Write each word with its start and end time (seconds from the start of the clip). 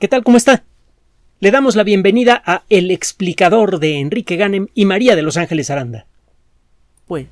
¿Qué 0.00 0.08
tal? 0.08 0.24
¿Cómo 0.24 0.36
está? 0.36 0.64
Le 1.38 1.52
damos 1.52 1.76
la 1.76 1.84
bienvenida 1.84 2.42
a 2.44 2.64
El 2.68 2.90
explicador 2.90 3.78
de 3.78 4.00
Enrique 4.00 4.34
Ganem 4.34 4.66
y 4.74 4.86
María 4.86 5.14
de 5.14 5.22
Los 5.22 5.36
Ángeles 5.36 5.70
Aranda. 5.70 6.06
Pues. 7.06 7.28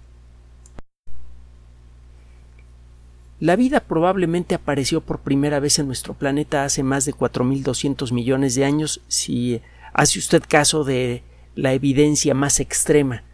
La 3.40 3.56
vida 3.56 3.80
probablemente 3.80 4.54
apareció 4.54 5.00
por 5.00 5.18
primera 5.18 5.58
vez 5.58 5.80
en 5.80 5.88
nuestro 5.88 6.14
planeta 6.14 6.64
hace 6.64 6.84
más 6.84 7.04
de 7.04 7.12
4.200 7.12 8.12
millones 8.12 8.54
de 8.54 8.64
años 8.64 9.00
si 9.08 9.60
hace 9.92 10.20
usted 10.20 10.44
caso 10.46 10.84
de 10.84 11.24
la 11.56 11.72
evidencia 11.72 12.32
más 12.32 12.60
extrema 12.60 13.24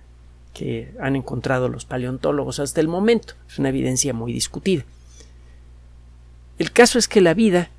que 0.55 0.95
han 1.01 1.17
encontrado 1.17 1.69
los 1.69 1.85
paleontólogos 1.85 2.61
hasta 2.61 2.81
el 2.81 2.89
momento. 2.89 3.35
Es 3.47 3.59
una 3.59 3.69
evidencia 3.69 4.15
muy 4.15 4.33
discutida. 4.33 4.85
El 6.59 6.73
caso 6.73 6.99
es 6.99 7.09
que 7.09 7.21
la 7.21 7.35
vida 7.35 7.71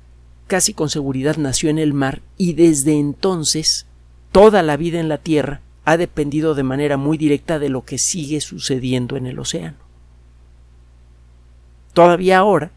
casi 0.50 0.74
con 0.74 0.90
seguridad 0.90 1.36
nació 1.36 1.70
en 1.70 1.78
el 1.78 1.94
mar 1.94 2.22
y 2.36 2.54
desde 2.54 2.98
entonces 2.98 3.86
toda 4.32 4.64
la 4.64 4.76
vida 4.76 4.98
en 4.98 5.08
la 5.08 5.18
Tierra 5.18 5.60
ha 5.84 5.96
dependido 5.96 6.56
de 6.56 6.64
manera 6.64 6.96
muy 6.96 7.16
directa 7.18 7.60
de 7.60 7.68
lo 7.68 7.84
que 7.84 7.98
sigue 7.98 8.40
sucediendo 8.40 9.16
en 9.16 9.26
el 9.26 9.38
océano. 9.38 9.76
Todavía 11.92 12.38
ahora, 12.38 12.72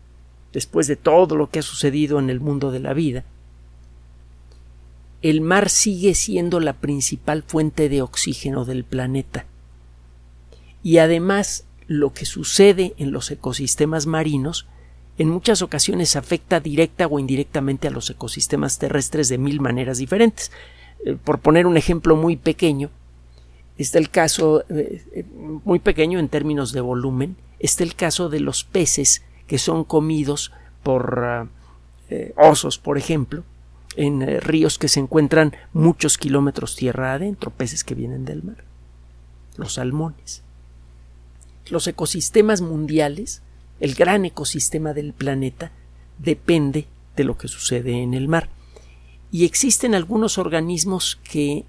después 0.54 0.86
de 0.86 0.98
todo 0.98 1.36
lo 1.36 1.50
que 1.50 1.60
ha 1.60 1.64
sucedido 1.64 2.20
en 2.20 2.30
el 2.30 2.40
mundo 2.40 2.70
de 2.70 2.80
la 2.80 2.94
vida, 2.94 3.24
el 5.24 5.42
mar 5.42 5.68
sigue 5.72 6.14
siendo 6.14 6.60
la 6.60 6.74
principal 6.74 7.42
fuente 7.42 7.90
de 7.90 8.04
oxígeno 8.04 8.66
del 8.66 8.84
planeta. 8.84 9.48
Y 10.84 11.00
además, 11.00 11.66
lo 11.88 12.14
que 12.14 12.26
sucede 12.26 12.94
en 12.98 13.12
los 13.12 13.32
ecosistemas 13.32 14.06
marinos 14.06 14.68
en 15.18 15.30
muchas 15.30 15.62
ocasiones 15.62 16.16
afecta 16.16 16.60
directa 16.60 17.08
o 17.08 17.20
indirectamente 17.20 17.88
a 17.88 17.92
los 17.92 18.10
ecosistemas 18.10 18.80
terrestres 18.80 19.30
de 19.30 19.38
mil 19.38 19.62
maneras 19.62 19.98
diferentes. 19.98 20.52
Eh, 21.06 21.18
por 21.24 21.40
poner 21.40 21.68
un 21.68 21.78
ejemplo 21.78 22.16
muy 22.16 22.36
pequeño, 22.36 22.90
está 23.78 24.00
el 24.00 24.10
caso, 24.10 24.64
eh, 24.70 25.04
eh, 25.14 25.26
muy 25.34 25.80
pequeño 25.80 26.20
en 26.20 26.30
términos 26.30 26.72
de 26.72 26.82
volumen, 26.82 27.36
está 27.60 27.84
el 27.84 27.96
caso 27.96 28.30
de 28.30 28.40
los 28.40 28.64
peces 28.64 29.24
que 29.48 29.60
son 29.60 29.84
comidos 29.84 30.52
por 30.82 31.24
ah, 31.24 31.48
osos, 32.38 32.78
por 32.78 32.98
ejemplo, 32.98 33.44
en 33.96 34.42
ríos 34.42 34.78
que 34.78 34.88
se 34.88 35.00
encuentran 35.00 35.56
muchos 35.72 36.18
kilómetros 36.18 36.76
tierra 36.76 37.14
adentro, 37.14 37.52
peces 37.52 37.84
que 37.84 37.96
vienen 37.96 38.26
del 38.26 38.44
mar, 38.44 38.64
los 39.58 39.76
salmones. 39.76 40.44
Los 41.70 41.88
ecosistemas 41.88 42.62
mundiales 42.62 43.42
el 43.84 43.96
gran 43.96 44.24
ecosistema 44.24 44.94
del 44.94 45.12
planeta 45.12 45.74
depende 46.18 46.88
de 47.18 47.26
lo 47.26 47.38
que 47.38 47.50
sucede 47.50 48.02
en 48.02 48.14
el 48.14 48.30
mar. 48.30 48.48
Y 49.30 49.44
existen 49.44 49.94
algunos 49.94 50.38
organismos 50.38 51.20
que 51.22 51.66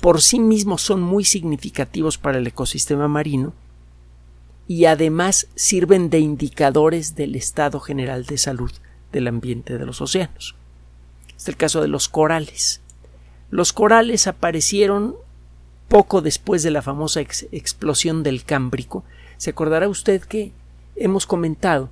por 0.00 0.20
sí 0.20 0.40
mismos 0.40 0.82
son 0.82 1.02
muy 1.02 1.24
significativos 1.24 2.18
para 2.18 2.38
el 2.38 2.48
ecosistema 2.48 3.06
marino 3.06 3.52
y 4.66 4.86
además 4.86 5.46
sirven 5.54 6.10
de 6.10 6.18
indicadores 6.18 7.14
del 7.14 7.36
estado 7.36 7.78
general 7.78 8.26
de 8.26 8.36
salud 8.36 8.72
del 9.12 9.28
ambiente 9.28 9.78
de 9.78 9.86
los 9.86 10.00
océanos. 10.00 10.56
es 11.36 11.46
el 11.46 11.56
caso 11.56 11.80
de 11.80 11.86
los 11.86 12.08
corales. 12.08 12.80
Los 13.50 13.72
corales 13.72 14.26
aparecieron 14.26 15.14
poco 15.94 16.22
después 16.22 16.64
de 16.64 16.72
la 16.72 16.82
famosa 16.82 17.20
explosión 17.20 18.24
del 18.24 18.42
Cámbrico 18.42 19.04
se 19.36 19.50
acordará 19.50 19.88
usted 19.88 20.22
que 20.22 20.50
hemos 20.96 21.24
comentado 21.24 21.88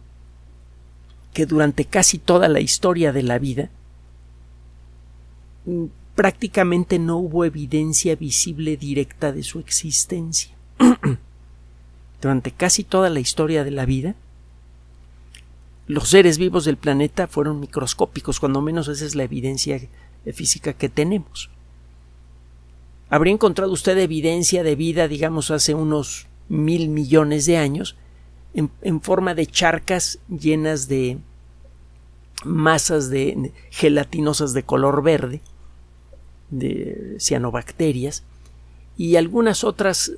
que 1.32 1.46
durante 1.46 1.84
casi 1.84 2.18
toda 2.18 2.48
la 2.48 2.58
historia 2.58 3.12
de 3.12 3.22
la 3.22 3.38
vida 3.38 3.70
mm, 5.66 5.84
prácticamente 6.16 6.98
no 6.98 7.18
hubo 7.18 7.44
evidencia 7.44 8.16
visible 8.16 8.76
directa 8.76 9.30
de 9.30 9.44
su 9.44 9.60
existencia. 9.60 10.52
durante 12.20 12.50
casi 12.50 12.82
toda 12.82 13.08
la 13.08 13.20
historia 13.20 13.62
de 13.62 13.70
la 13.70 13.86
vida, 13.86 14.16
los 15.86 16.08
seres 16.08 16.38
vivos 16.38 16.64
del 16.64 16.76
planeta 16.76 17.28
fueron 17.28 17.60
microscópicos, 17.60 18.40
cuando 18.40 18.62
menos 18.62 18.88
esa 18.88 19.04
es 19.04 19.14
la 19.14 19.22
evidencia 19.22 19.80
física 20.34 20.72
que 20.72 20.88
tenemos. 20.88 21.50
¿Habría 23.12 23.34
encontrado 23.34 23.70
usted 23.72 23.98
evidencia 23.98 24.62
de 24.62 24.74
vida, 24.74 25.06
digamos, 25.06 25.50
hace 25.50 25.74
unos 25.74 26.28
mil 26.48 26.88
millones 26.88 27.44
de 27.44 27.58
años 27.58 27.94
en, 28.54 29.02
forma 29.02 29.34
de 29.34 29.44
charcas 29.44 30.18
llenas 30.30 30.88
de 30.88 31.18
masas 32.42 33.10
de 33.10 33.52
gelatinosas 33.68 34.54
de 34.54 34.62
color 34.62 35.02
verde, 35.02 35.42
de 36.48 37.16
cianobacterias, 37.20 38.22
y 38.96 39.16
algunas 39.16 39.62
otras 39.62 40.12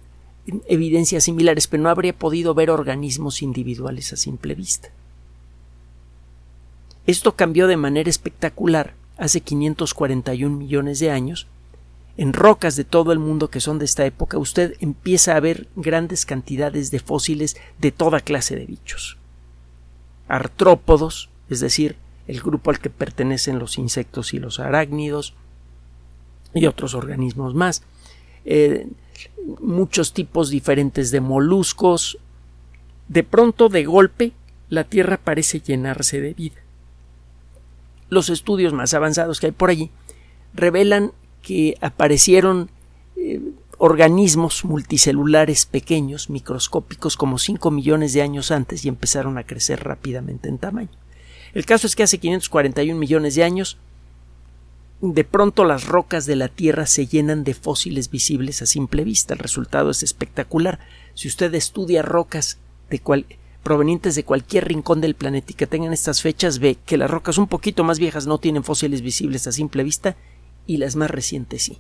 evidencias 0.69 1.25
similares, 1.25 1.67
pero 1.67 1.83
no 1.83 1.89
habría 1.89 2.17
podido 2.17 2.55
ver 2.55 2.71
organismos 2.71 3.43
individuales 3.43 4.13
a 4.13 4.17
simple 4.17 4.55
vista. 4.55 4.91
Esto 7.09 7.35
cambió 7.35 7.67
de 7.67 7.77
manera 7.77 8.09
espectacular 8.09 8.95
hace 9.17 9.41
541 9.41 10.57
millones 10.57 11.01
de 11.01 11.11
años 11.11 11.49
en 12.17 12.33
rocas 12.33 12.77
de 12.77 12.85
todo 12.85 13.13
el 13.13 13.19
mundo 13.19 13.51
que 13.51 13.61
son 13.61 13.79
de 13.79 13.85
esta 13.85 14.07
época, 14.07 14.39
usted 14.39 14.77
empieza 14.81 15.37
a 15.37 15.41
ver 15.41 15.67
grandes 15.75 16.25
cantidades 16.25 16.91
de 16.91 17.01
fósiles 17.01 17.57
de 17.79 17.93
toda 17.93 18.21
clase 18.21 18.57
de 18.57 18.67
bichos. 18.67 19.19
Artrópodos, 20.29 21.29
es 21.51 21.61
decir, 21.61 21.97
el 22.27 22.41
grupo 22.41 22.71
al 22.71 22.79
que 22.79 22.91
pertenecen 22.91 23.59
los 23.59 23.79
insectos 23.79 24.33
y 24.33 24.39
los 24.39 24.61
arácnidos, 24.61 25.35
y 26.55 26.67
otros 26.67 26.95
organismos 26.95 27.55
más. 27.55 27.83
Eh, 28.45 28.87
muchos 29.61 30.13
tipos 30.13 30.51
diferentes 30.51 31.11
de 31.11 31.21
moluscos. 31.21 32.19
De 33.09 33.23
pronto, 33.25 33.69
de 33.69 33.85
golpe, 33.85 34.33
la 34.71 34.85
Tierra 34.85 35.19
parece 35.19 35.61
llenarse 35.61 36.21
de 36.21 36.35
vida. 36.35 36.61
Los 38.09 38.31
estudios 38.31 38.73
más 38.73 38.95
avanzados 38.95 39.41
que 39.41 39.47
hay 39.47 39.53
por 39.53 39.71
allí 39.71 39.91
revelan 40.55 41.13
que 41.45 41.77
aparecieron 41.81 42.71
eh, 43.17 43.41
organismos 43.79 44.65
multicelulares 44.65 45.67
pequeños, 45.67 46.31
microscópicos, 46.31 47.17
como 47.17 47.39
5 47.39 47.71
millones 47.71 48.15
de 48.15 48.23
años 48.23 48.51
antes 48.51 48.85
y 48.85 48.89
empezaron 48.89 49.37
a 49.37 49.45
crecer 49.45 49.85
rápidamente 49.85 50.49
en 50.49 50.59
tamaño. 50.59 50.91
El 51.53 51.67
caso 51.67 51.87
es 51.87 51.95
que 51.95 52.03
hace 52.03 52.19
541 52.19 52.99
millones 52.99 53.35
de 53.35 53.45
años, 53.45 53.77
de 55.01 55.25
pronto 55.25 55.65
las 55.65 55.87
rocas 55.87 56.25
de 56.25 56.35
la 56.35 56.49
Tierra 56.49 56.87
se 56.87 57.07
llenan 57.07 57.45
de 57.45 57.53
fósiles 57.53 58.11
visibles 58.11 58.63
a 58.63 58.67
simple 58.67 59.05
vista. 59.05 59.35
El 59.35 59.41
resultado 59.41 59.91
es 59.91 60.03
espectacular. 60.03 60.81
Si 61.15 61.29
usted 61.29 61.53
estudia 61.55 62.03
rocas 62.03 62.59
de 62.89 63.03
provenientes 63.63 64.15
de 64.15 64.25
cualquier 64.25 64.67
rincón 64.67 65.03
del 65.03 65.15
planeta 65.15 65.53
y 65.53 65.55
que 65.55 65.67
tengan 65.67 65.93
estas 65.93 66.23
fechas, 66.23 66.59
ve 66.59 66.79
que 66.87 66.97
las 66.97 67.11
rocas 67.11 67.37
un 67.37 67.49
poquito 67.49 67.85
más 67.85 67.99
viejas 67.99 68.27
no 68.27 68.39
tienen 68.39 68.65
fósiles 68.65 69.03
visibles 69.03 69.47
a 69.47 69.53
simple 69.53 69.85
vista 69.85 70.17
y 70.67 70.79
las 70.79 70.97
más 70.97 71.11
recientes 71.11 71.63
sí. 71.63 71.79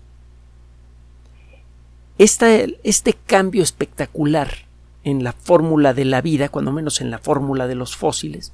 este 2.18 3.14
cambio 3.26 3.62
espectacular 3.62 4.50
en 5.04 5.22
la 5.22 5.32
fórmula 5.32 5.94
de 5.94 6.04
la 6.06 6.22
vida, 6.22 6.48
cuando 6.48 6.72
menos 6.72 7.00
en 7.00 7.10
la 7.10 7.18
fórmula 7.18 7.66
de 7.66 7.74
los 7.74 7.96
fósiles, 7.96 8.52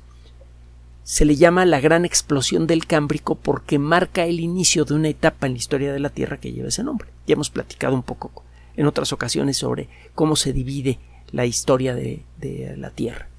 se 1.05 1.25
le 1.25 1.37
llama 1.37 1.65
la 1.65 1.81
gran 1.81 2.05
explosión 2.05 2.67
del 2.67 2.87
Cámbrico 2.87 3.35
porque 3.35 3.79
marca 3.79 4.27
el 4.27 4.41
inicio 4.41 4.85
de 4.85 4.95
una 4.95 5.09
etapa 5.09 5.47
en 5.47 5.55
la 5.55 5.59
historia 5.59 5.93
de 5.93 6.01
la 6.01 6.11
Tierra 6.11 6.39
que 6.39 6.53
lleva 6.53 6.69
ese 6.69 6.85
nombre. 6.85 7.09
Ya 7.27 7.35
hemos 7.35 7.51
platicado 7.51 7.95
un 7.95 8.03
poco 8.03 8.45
en 8.77 8.87
otras 8.87 9.13
ocasiones 9.13 9.57
sobre 9.57 9.89
cómo 10.15 10.37
se 10.37 10.53
divide 10.53 10.99
la 11.33 11.47
historia 11.47 11.95
de, 11.95 12.25
de 12.39 12.77
la 12.77 12.91
Tierra. 12.91 13.30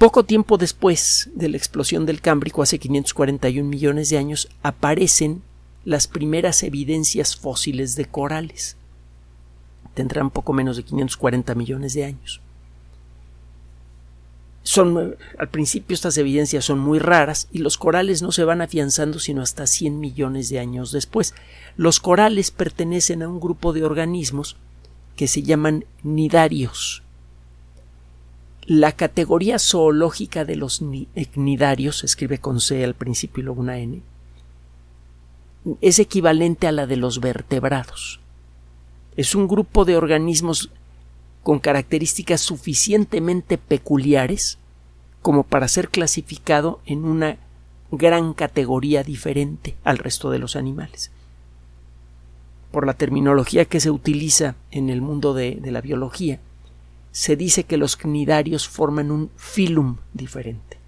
Poco 0.00 0.24
tiempo 0.24 0.56
después 0.56 1.28
de 1.34 1.50
la 1.50 1.58
explosión 1.58 2.06
del 2.06 2.22
Cámbrico, 2.22 2.62
hace 2.62 2.78
541 2.78 3.68
millones 3.68 4.08
de 4.08 4.16
años, 4.16 4.48
aparecen 4.62 5.42
las 5.84 6.08
primeras 6.08 6.62
evidencias 6.62 7.36
fósiles 7.36 7.96
de 7.96 8.06
corales. 8.06 8.78
Tendrán 9.92 10.30
poco 10.30 10.54
menos 10.54 10.78
de 10.78 10.84
540 10.84 11.54
millones 11.54 11.92
de 11.92 12.06
años. 12.06 12.40
Son, 14.62 15.16
al 15.38 15.48
principio 15.50 15.92
estas 15.92 16.16
evidencias 16.16 16.64
son 16.64 16.78
muy 16.78 16.98
raras 16.98 17.48
y 17.52 17.58
los 17.58 17.76
corales 17.76 18.22
no 18.22 18.32
se 18.32 18.44
van 18.44 18.62
afianzando 18.62 19.18
sino 19.18 19.42
hasta 19.42 19.66
100 19.66 20.00
millones 20.00 20.48
de 20.48 20.60
años 20.60 20.92
después. 20.92 21.34
Los 21.76 22.00
corales 22.00 22.50
pertenecen 22.50 23.22
a 23.22 23.28
un 23.28 23.38
grupo 23.38 23.74
de 23.74 23.84
organismos 23.84 24.56
que 25.14 25.28
se 25.28 25.42
llaman 25.42 25.84
nidarios 26.02 27.02
la 28.66 28.92
categoría 28.92 29.58
zoológica 29.58 30.44
de 30.44 30.56
los 30.56 30.80
cnidarios, 31.32 32.04
escribe 32.04 32.38
con 32.38 32.60
C 32.60 32.84
al 32.84 32.94
principio 32.94 33.44
y 33.44 33.48
una 33.48 33.78
N, 33.78 34.02
es 35.80 35.98
equivalente 35.98 36.66
a 36.66 36.72
la 36.72 36.86
de 36.86 36.96
los 36.96 37.20
vertebrados. 37.20 38.20
Es 39.16 39.34
un 39.34 39.48
grupo 39.48 39.84
de 39.84 39.96
organismos 39.96 40.70
con 41.42 41.58
características 41.58 42.40
suficientemente 42.40 43.58
peculiares 43.58 44.58
como 45.22 45.42
para 45.42 45.68
ser 45.68 45.88
clasificado 45.88 46.80
en 46.86 47.04
una 47.04 47.38
gran 47.90 48.34
categoría 48.34 49.02
diferente 49.02 49.74
al 49.84 49.98
resto 49.98 50.30
de 50.30 50.38
los 50.38 50.56
animales. 50.56 51.10
Por 52.70 52.86
la 52.86 52.94
terminología 52.94 53.64
que 53.64 53.80
se 53.80 53.90
utiliza 53.90 54.54
en 54.70 54.90
el 54.90 55.02
mundo 55.02 55.34
de 55.34 55.60
la 55.64 55.80
biología, 55.80 56.40
se 57.12 57.36
dice 57.36 57.64
que 57.64 57.76
los 57.76 57.96
cnidarios 57.96 58.68
forman 58.68 59.10
un 59.10 59.30
filum 59.36 59.96
diferente. 60.12 60.78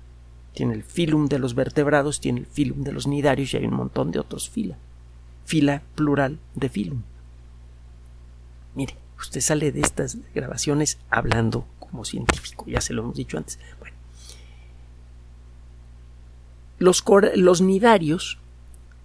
Tiene 0.54 0.74
el 0.74 0.82
filum 0.82 1.28
de 1.28 1.38
los 1.38 1.54
vertebrados, 1.54 2.20
tiene 2.20 2.40
el 2.40 2.46
filum 2.46 2.82
de 2.82 2.92
los 2.92 3.06
nidarios 3.06 3.54
y 3.54 3.56
hay 3.56 3.66
un 3.66 3.74
montón 3.74 4.10
de 4.10 4.18
otros 4.18 4.50
fila. 4.50 4.76
Fila 5.44 5.82
plural 5.94 6.38
de 6.54 6.68
filum. 6.68 7.02
Mire, 8.74 8.96
usted 9.18 9.40
sale 9.40 9.72
de 9.72 9.80
estas 9.80 10.18
grabaciones 10.34 10.98
hablando 11.10 11.66
como 11.78 12.04
científico, 12.04 12.64
ya 12.68 12.80
se 12.80 12.92
lo 12.92 13.02
hemos 13.02 13.16
dicho 13.16 13.36
antes. 13.36 13.58
Bueno, 13.78 13.96
los, 16.78 17.04
los 17.34 17.60
nidarios 17.60 18.38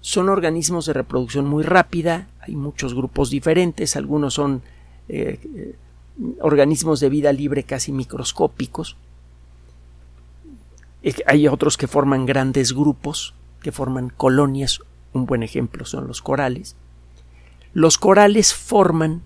son 0.02 0.30
organismos 0.30 0.86
de 0.86 0.94
reproducción 0.94 1.48
muy 1.48 1.64
rápida, 1.64 2.28
hay 2.40 2.56
muchos 2.56 2.94
grupos 2.94 3.30
diferentes, 3.30 3.96
algunos 3.96 4.36
son 4.36 4.62
eh, 5.10 5.40
eh, 5.56 5.76
organismos 6.42 7.00
de 7.00 7.10
vida 7.10 7.32
libre 7.34 7.64
casi 7.64 7.92
microscópicos, 7.92 8.98
eh, 11.04 11.14
hay 11.26 11.48
otros 11.48 11.78
que 11.78 11.88
forman 11.88 12.26
grandes 12.26 12.74
grupos, 12.74 13.34
que 13.62 13.72
forman 13.72 14.10
colonias, 14.10 14.82
un 15.14 15.26
buen 15.26 15.44
ejemplo 15.44 15.86
son 15.86 16.08
los 16.08 16.22
corales. 16.22 16.76
Los 17.74 17.98
corales 17.98 18.54
forman 18.54 19.22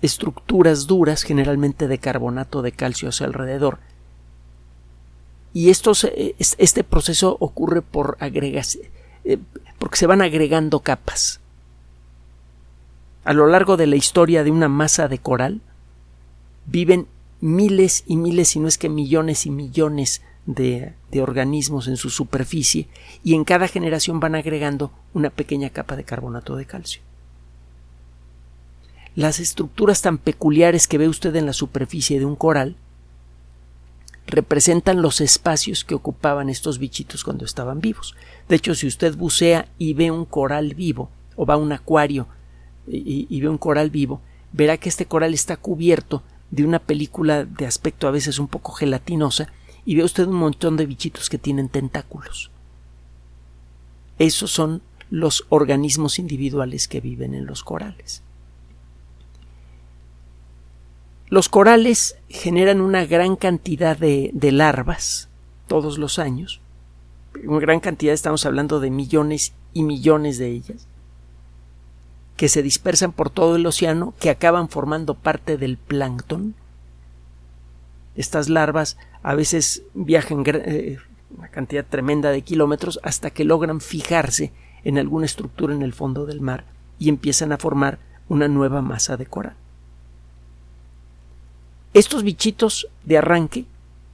estructuras 0.00 0.86
duras, 0.86 1.22
generalmente 1.22 1.88
de 1.88 1.98
carbonato 1.98 2.62
de 2.62 2.72
calcio 2.72 3.08
a 3.08 3.12
su 3.12 3.24
alrededor. 3.24 3.78
Y 5.54 5.70
este 5.70 6.84
proceso 6.84 7.36
ocurre 7.38 7.82
por 7.82 8.16
agregación, 8.20 8.84
eh, 9.24 9.38
porque 9.78 9.98
se 9.98 10.06
van 10.06 10.22
agregando 10.22 10.80
capas. 10.80 11.40
A 13.24 13.32
lo 13.32 13.46
largo 13.46 13.76
de 13.76 13.86
la 13.86 13.96
historia 13.96 14.42
de 14.42 14.50
una 14.50 14.68
masa 14.68 15.08
de 15.08 15.18
coral 15.18 15.60
viven 16.66 17.06
miles 17.40 18.04
y 18.06 18.16
miles, 18.16 18.48
si 18.48 18.60
no 18.60 18.68
es 18.68 18.78
que 18.78 18.88
millones 18.88 19.46
y 19.46 19.50
millones 19.50 20.22
de, 20.46 20.92
de, 21.10 21.22
organismos 21.22 21.88
en 21.88 21.96
su 21.96 22.10
superficie 22.10 22.88
y 23.22 23.34
en 23.34 23.44
cada 23.44 23.68
generación 23.68 24.20
van 24.20 24.34
agregando 24.34 24.90
una 25.14 25.30
pequeña 25.30 25.70
capa 25.70 25.96
de 25.96 26.04
carbonato 26.04 26.56
de 26.56 26.66
calcio 26.66 27.02
las 29.14 29.40
estructuras 29.40 30.02
tan 30.02 30.18
peculiares 30.18 30.88
que 30.88 30.98
ve 30.98 31.08
usted 31.08 31.34
en 31.36 31.46
la 31.46 31.52
superficie 31.52 32.18
de 32.18 32.24
un 32.24 32.36
coral 32.36 32.76
representan 34.26 35.02
los 35.02 35.20
espacios 35.20 35.84
que 35.84 35.94
ocupaban 35.94 36.48
estos 36.48 36.78
bichitos 36.78 37.24
cuando 37.24 37.44
estaban 37.44 37.80
vivos. 37.80 38.14
De 38.48 38.56
hecho, 38.56 38.74
si 38.74 38.86
usted 38.86 39.16
bucea 39.16 39.68
y 39.78 39.92
ve 39.94 40.10
un 40.10 40.24
coral 40.24 40.74
vivo, 40.74 41.10
o 41.36 41.44
va 41.44 41.54
a 41.54 41.58
un 41.58 41.72
acuario 41.72 42.26
y, 42.86 43.40
ve 43.40 43.48
un 43.48 43.58
coral 43.58 43.90
vivo, 43.90 44.22
verá 44.52 44.76
que 44.76 44.88
este 44.88 45.06
coral 45.06 45.34
está 45.34 45.56
cubierto 45.56 46.22
de 46.52 46.64
una 46.64 46.78
película 46.78 47.44
de 47.44 47.66
aspecto 47.66 48.06
a 48.06 48.12
veces 48.12 48.38
un 48.38 48.46
poco 48.46 48.72
gelatinosa 48.72 49.48
y 49.84 49.96
ve 49.96 50.04
usted 50.04 50.28
un 50.28 50.36
montón 50.36 50.76
de 50.76 50.86
bichitos 50.86 51.28
que 51.28 51.38
tienen 51.38 51.68
tentáculos. 51.68 52.50
Esos 54.18 54.52
son 54.52 54.82
los 55.10 55.46
organismos 55.48 56.18
individuales 56.18 56.88
que 56.88 57.00
viven 57.00 57.34
en 57.34 57.46
los 57.46 57.64
corales. 57.64 58.22
Los 61.28 61.48
corales 61.48 62.16
generan 62.28 62.82
una 62.82 63.06
gran 63.06 63.36
cantidad 63.36 63.96
de, 63.96 64.30
larvas 64.52 65.30
todos 65.66 65.96
los 65.96 66.18
años. 66.18 66.60
Una 67.44 67.60
gran 67.60 67.80
cantidad, 67.80 68.12
estamos 68.12 68.44
hablando 68.44 68.78
de 68.78 68.90
millones 68.90 69.54
y 69.72 69.84
millones 69.84 70.36
de 70.36 70.50
ellas, 70.50 70.86
que 72.36 72.48
se 72.48 72.62
dispersan 72.62 73.12
por 73.12 73.30
todo 73.30 73.56
el 73.56 73.66
océano, 73.66 74.14
que 74.18 74.30
acaban 74.30 74.68
formando 74.68 75.14
parte 75.14 75.56
del 75.58 75.76
plancton. 75.76 76.54
Estas 78.14 78.48
larvas 78.48 78.96
a 79.22 79.34
veces 79.34 79.82
viajan 79.94 80.42
eh, 80.46 80.98
una 81.36 81.48
cantidad 81.48 81.84
tremenda 81.84 82.30
de 82.30 82.42
kilómetros 82.42 83.00
hasta 83.02 83.30
que 83.30 83.44
logran 83.44 83.80
fijarse 83.80 84.52
en 84.84 84.98
alguna 84.98 85.26
estructura 85.26 85.74
en 85.74 85.82
el 85.82 85.92
fondo 85.92 86.26
del 86.26 86.40
mar 86.40 86.64
y 86.98 87.08
empiezan 87.08 87.52
a 87.52 87.58
formar 87.58 87.98
una 88.28 88.48
nueva 88.48 88.82
masa 88.82 89.16
de 89.16 89.26
coral. 89.26 89.54
Estos 91.94 92.22
bichitos 92.22 92.88
de 93.04 93.18
arranque 93.18 93.66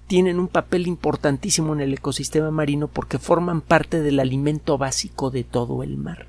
tienen 0.08 0.40
un 0.40 0.48
papel 0.48 0.86
importantísimo 0.86 1.74
en 1.74 1.80
el 1.80 1.94
ecosistema 1.94 2.50
marino 2.50 2.88
porque 2.88 3.18
forman 3.18 3.60
parte 3.60 4.00
del 4.00 4.18
alimento 4.20 4.78
básico 4.78 5.30
de 5.30 5.44
todo 5.44 5.82
el 5.82 5.96
mar. 5.96 6.26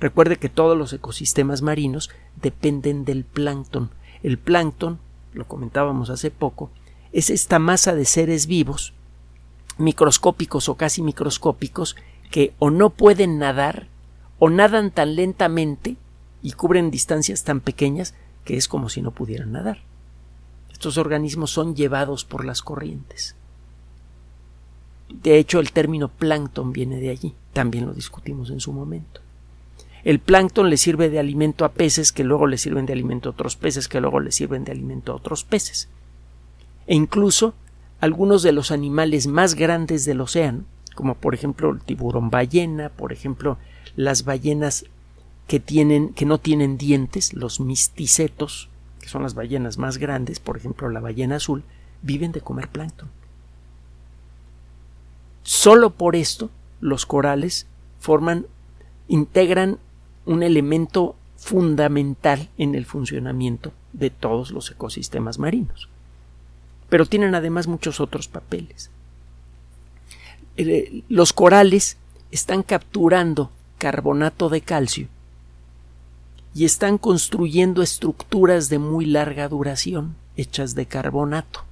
Recuerde 0.00 0.36
que 0.36 0.48
todos 0.48 0.78
los 0.78 0.92
ecosistemas 0.92 1.62
marinos 1.62 2.10
dependen 2.40 3.04
del 3.04 3.24
plancton. 3.24 3.90
El 4.22 4.38
plancton, 4.38 4.98
lo 5.32 5.46
comentábamos 5.46 6.10
hace 6.10 6.30
poco, 6.30 6.70
es 7.12 7.30
esta 7.30 7.58
masa 7.58 7.94
de 7.94 8.04
seres 8.04 8.46
vivos, 8.46 8.92
microscópicos 9.76 10.68
o 10.68 10.76
casi 10.76 11.02
microscópicos, 11.02 11.96
que 12.30 12.52
o 12.58 12.70
no 12.70 12.90
pueden 12.90 13.38
nadar 13.38 13.88
o 14.38 14.50
nadan 14.50 14.90
tan 14.90 15.16
lentamente 15.16 15.96
y 16.42 16.52
cubren 16.52 16.90
distancias 16.90 17.44
tan 17.44 17.60
pequeñas 17.60 18.14
que 18.44 18.56
es 18.56 18.68
como 18.68 18.88
si 18.88 19.02
no 19.02 19.10
pudieran 19.10 19.52
nadar. 19.52 19.82
Estos 20.70 20.96
organismos 20.96 21.50
son 21.50 21.74
llevados 21.74 22.24
por 22.24 22.44
las 22.44 22.62
corrientes. 22.62 23.34
De 25.08 25.38
hecho, 25.38 25.58
el 25.58 25.72
término 25.72 26.08
plancton 26.08 26.72
viene 26.72 27.00
de 27.00 27.10
allí. 27.10 27.34
También 27.52 27.86
lo 27.86 27.94
discutimos 27.94 28.50
en 28.50 28.60
su 28.60 28.72
momento. 28.72 29.20
El 30.08 30.20
plancton 30.20 30.70
le 30.70 30.78
sirve 30.78 31.10
de 31.10 31.18
alimento 31.18 31.66
a 31.66 31.72
peces 31.72 32.12
que 32.12 32.24
luego 32.24 32.46
le 32.46 32.56
sirven 32.56 32.86
de 32.86 32.94
alimento 32.94 33.28
a 33.28 33.32
otros 33.32 33.56
peces 33.56 33.88
que 33.88 34.00
luego 34.00 34.20
le 34.20 34.32
sirven 34.32 34.64
de 34.64 34.72
alimento 34.72 35.12
a 35.12 35.16
otros 35.16 35.44
peces. 35.44 35.90
E 36.86 36.94
incluso 36.94 37.52
algunos 38.00 38.42
de 38.42 38.52
los 38.52 38.70
animales 38.70 39.26
más 39.26 39.54
grandes 39.54 40.06
del 40.06 40.22
océano, 40.22 40.64
como 40.94 41.14
por 41.14 41.34
ejemplo 41.34 41.68
el 41.68 41.82
tiburón 41.82 42.30
ballena, 42.30 42.88
por 42.88 43.12
ejemplo 43.12 43.58
las 43.96 44.24
ballenas 44.24 44.86
que 45.46 45.60
tienen 45.60 46.14
que 46.14 46.24
no 46.24 46.38
tienen 46.38 46.78
dientes, 46.78 47.34
los 47.34 47.60
misticetos, 47.60 48.70
son 49.04 49.24
las 49.24 49.34
ballenas 49.34 49.76
más 49.76 49.98
grandes, 49.98 50.40
por 50.40 50.56
ejemplo 50.56 50.88
la 50.88 51.00
ballena 51.00 51.36
azul, 51.36 51.64
viven 52.00 52.32
de 52.32 52.40
comer 52.40 52.68
plancton. 52.68 53.10
Solo 55.42 55.90
por 55.90 56.16
esto 56.16 56.48
los 56.80 57.04
corales 57.04 57.66
forman, 57.98 58.46
integran 59.06 59.78
un 60.28 60.42
elemento 60.42 61.16
fundamental 61.36 62.50
en 62.58 62.74
el 62.74 62.84
funcionamiento 62.84 63.72
de 63.94 64.10
todos 64.10 64.50
los 64.50 64.70
ecosistemas 64.70 65.38
marinos. 65.38 65.88
Pero 66.90 67.06
tienen 67.06 67.34
además 67.34 67.66
muchos 67.66 67.98
otros 67.98 68.28
papeles. 68.28 68.90
Eh, 70.58 71.02
los 71.08 71.32
corales 71.32 71.96
están 72.30 72.62
capturando 72.62 73.50
carbonato 73.78 74.50
de 74.50 74.60
calcio 74.60 75.08
y 76.54 76.66
están 76.66 76.98
construyendo 76.98 77.82
estructuras 77.82 78.68
de 78.68 78.78
muy 78.78 79.06
larga 79.06 79.48
duración, 79.48 80.14
hechas 80.36 80.74
de 80.74 80.84
carbonato. 80.84 81.64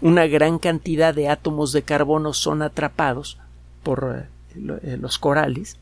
Una 0.00 0.26
gran 0.26 0.58
cantidad 0.58 1.14
de 1.14 1.28
átomos 1.28 1.72
de 1.72 1.82
carbono 1.82 2.32
son 2.32 2.62
atrapados 2.62 3.38
por 3.82 4.28
eh, 4.54 4.78
eh, 4.82 4.96
los 4.98 5.18
corales 5.18 5.76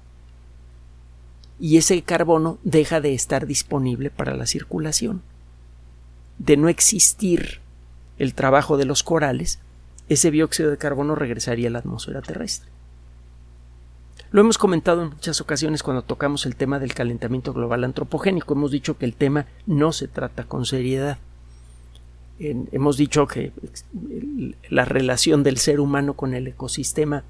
y 1.58 1.76
ese 1.76 2.02
carbono 2.02 2.58
deja 2.64 3.00
de 3.00 3.14
estar 3.14 3.46
disponible 3.46 4.10
para 4.10 4.34
la 4.34 4.46
circulación. 4.46 5.22
De 6.38 6.56
no 6.56 6.68
existir 6.68 7.60
el 8.18 8.34
trabajo 8.34 8.76
de 8.76 8.84
los 8.84 9.02
corales, 9.02 9.60
ese 10.08 10.30
dióxido 10.30 10.70
de 10.70 10.78
carbono 10.78 11.14
regresaría 11.14 11.68
a 11.68 11.72
la 11.72 11.78
atmósfera 11.78 12.22
terrestre. 12.22 12.70
Lo 14.30 14.40
hemos 14.40 14.58
comentado 14.58 15.02
en 15.02 15.10
muchas 15.10 15.40
ocasiones 15.40 15.84
cuando 15.84 16.02
tocamos 16.02 16.44
el 16.44 16.56
tema 16.56 16.80
del 16.80 16.92
calentamiento 16.92 17.52
global 17.52 17.84
antropogénico. 17.84 18.54
Hemos 18.54 18.72
dicho 18.72 18.98
que 18.98 19.04
el 19.04 19.14
tema 19.14 19.46
no 19.66 19.92
se 19.92 20.08
trata 20.08 20.44
con 20.44 20.66
seriedad. 20.66 21.18
hemos 22.40 22.96
dicho 22.96 23.28
que 23.28 23.52
la 24.68 24.84
relación 24.84 25.44
del 25.44 25.58
ser 25.58 25.78
humano 25.78 26.14
con 26.14 26.34
el 26.34 26.48
ecosistema 26.48 27.22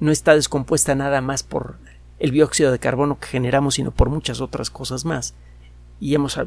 no 0.00 0.10
está 0.10 0.34
descompuesta 0.34 0.94
nada 0.94 1.20
más 1.20 1.42
por 1.42 1.76
el 2.18 2.30
dióxido 2.30 2.72
de 2.72 2.78
carbono 2.78 3.18
que 3.18 3.28
generamos, 3.28 3.74
sino 3.74 3.90
por 3.90 4.10
muchas 4.10 4.40
otras 4.40 4.70
cosas 4.70 5.04
más. 5.04 5.34
Y 6.00 6.14
hemos 6.14 6.38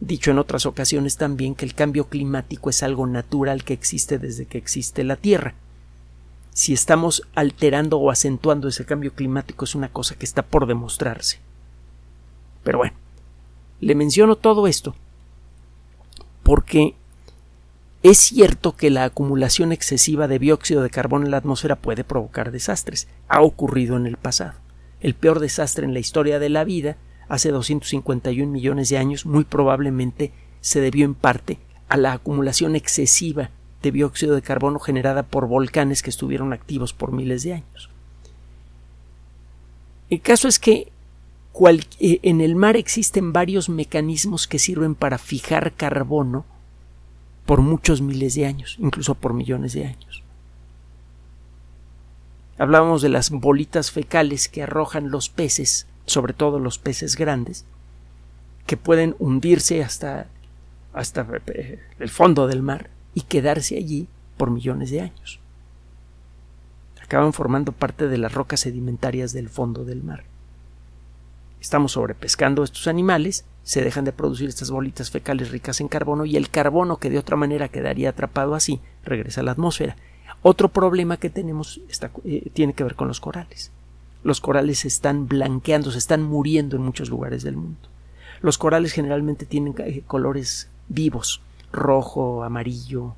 dicho 0.00 0.30
en 0.30 0.38
otras 0.38 0.66
ocasiones 0.66 1.16
también 1.16 1.54
que 1.54 1.64
el 1.64 1.74
cambio 1.74 2.08
climático 2.08 2.70
es 2.70 2.82
algo 2.82 3.06
natural 3.06 3.64
que 3.64 3.72
existe 3.74 4.18
desde 4.18 4.46
que 4.46 4.58
existe 4.58 5.04
la 5.04 5.16
Tierra 5.16 5.54
si 6.56 6.72
estamos 6.72 7.22
alterando 7.34 7.98
o 7.98 8.10
acentuando 8.10 8.66
ese 8.68 8.86
cambio 8.86 9.12
climático 9.12 9.66
es 9.66 9.74
una 9.74 9.90
cosa 9.90 10.14
que 10.14 10.24
está 10.24 10.40
por 10.40 10.66
demostrarse. 10.66 11.38
Pero 12.64 12.78
bueno, 12.78 12.96
le 13.78 13.94
menciono 13.94 14.36
todo 14.36 14.66
esto 14.66 14.94
porque 16.42 16.94
Es 18.02 18.16
cierto 18.16 18.74
que 18.74 18.88
la 18.88 19.04
acumulación 19.04 19.70
excesiva 19.70 20.28
de 20.28 20.38
dióxido 20.38 20.82
de 20.82 20.88
carbono 20.88 21.26
en 21.26 21.30
la 21.32 21.36
atmósfera 21.36 21.76
puede 21.76 22.04
provocar 22.04 22.52
desastres. 22.52 23.06
Ha 23.28 23.42
ocurrido 23.42 23.96
en 23.98 24.06
el 24.06 24.16
pasado. 24.16 24.54
El 25.06 25.14
peor 25.14 25.38
desastre 25.38 25.86
en 25.86 25.94
la 25.94 26.00
historia 26.00 26.40
de 26.40 26.48
la 26.48 26.64
vida, 26.64 26.96
hace 27.28 27.52
251 27.52 28.50
millones 28.50 28.88
de 28.88 28.98
años, 28.98 29.24
muy 29.24 29.44
probablemente 29.44 30.32
se 30.60 30.80
debió 30.80 31.04
en 31.04 31.14
parte 31.14 31.60
a 31.88 31.96
la 31.96 32.12
acumulación 32.12 32.74
excesiva 32.74 33.50
de 33.84 33.92
dióxido 33.92 34.34
de 34.34 34.42
carbono 34.42 34.80
generada 34.80 35.22
por 35.22 35.46
volcanes 35.46 36.02
que 36.02 36.10
estuvieron 36.10 36.52
activos 36.52 36.92
por 36.92 37.12
miles 37.12 37.44
de 37.44 37.52
años. 37.52 37.88
El 40.10 40.20
caso 40.22 40.48
es 40.48 40.58
que 40.58 40.90
eh, 42.00 42.18
en 42.24 42.40
el 42.40 42.56
mar 42.56 42.76
existen 42.76 43.32
varios 43.32 43.68
mecanismos 43.68 44.48
que 44.48 44.58
sirven 44.58 44.96
para 44.96 45.18
fijar 45.18 45.74
carbono 45.74 46.44
por 47.44 47.60
muchos 47.60 48.02
miles 48.02 48.34
de 48.34 48.46
años, 48.46 48.76
incluso 48.80 49.14
por 49.14 49.34
millones 49.34 49.72
de 49.72 49.86
años. 49.86 50.25
Hablábamos 52.58 53.02
de 53.02 53.10
las 53.10 53.30
bolitas 53.30 53.90
fecales 53.90 54.48
que 54.48 54.62
arrojan 54.62 55.10
los 55.10 55.28
peces, 55.28 55.86
sobre 56.06 56.32
todo 56.32 56.58
los 56.58 56.78
peces 56.78 57.16
grandes, 57.16 57.64
que 58.66 58.76
pueden 58.76 59.14
hundirse 59.18 59.84
hasta, 59.84 60.26
hasta 60.92 61.26
eh, 61.48 61.80
el 61.98 62.08
fondo 62.08 62.46
del 62.46 62.62
mar 62.62 62.90
y 63.14 63.22
quedarse 63.22 63.76
allí 63.76 64.08
por 64.36 64.50
millones 64.50 64.90
de 64.90 65.02
años. 65.02 65.40
Acaban 67.02 67.32
formando 67.32 67.72
parte 67.72 68.08
de 68.08 68.18
las 68.18 68.32
rocas 68.32 68.60
sedimentarias 68.60 69.32
del 69.32 69.48
fondo 69.48 69.84
del 69.84 70.02
mar. 70.02 70.24
Estamos 71.60 71.92
sobrepescando 71.92 72.64
estos 72.64 72.86
animales, 72.86 73.44
se 73.62 73.82
dejan 73.82 74.04
de 74.04 74.12
producir 74.12 74.48
estas 74.48 74.70
bolitas 74.70 75.10
fecales 75.10 75.50
ricas 75.50 75.80
en 75.80 75.88
carbono 75.88 76.24
y 76.24 76.36
el 76.36 76.48
carbono 76.48 76.98
que 76.98 77.10
de 77.10 77.18
otra 77.18 77.36
manera 77.36 77.68
quedaría 77.68 78.10
atrapado 78.10 78.54
así 78.54 78.80
regresa 79.04 79.40
a 79.40 79.44
la 79.44 79.52
atmósfera. 79.52 79.96
Otro 80.42 80.68
problema 80.68 81.16
que 81.16 81.30
tenemos 81.30 81.80
eh, 82.24 82.50
tiene 82.52 82.72
que 82.72 82.84
ver 82.84 82.94
con 82.94 83.08
los 83.08 83.20
corales. 83.20 83.70
Los 84.22 84.40
corales 84.40 84.80
se 84.80 84.88
están 84.88 85.28
blanqueando, 85.28 85.90
se 85.90 85.98
están 85.98 86.22
muriendo 86.22 86.76
en 86.76 86.82
muchos 86.82 87.10
lugares 87.10 87.42
del 87.42 87.56
mundo. 87.56 87.88
Los 88.42 88.58
corales 88.58 88.92
generalmente 88.92 89.46
tienen 89.46 89.74
eh, 89.78 90.02
colores 90.06 90.68
vivos, 90.88 91.40
rojo, 91.72 92.44
amarillo. 92.44 93.14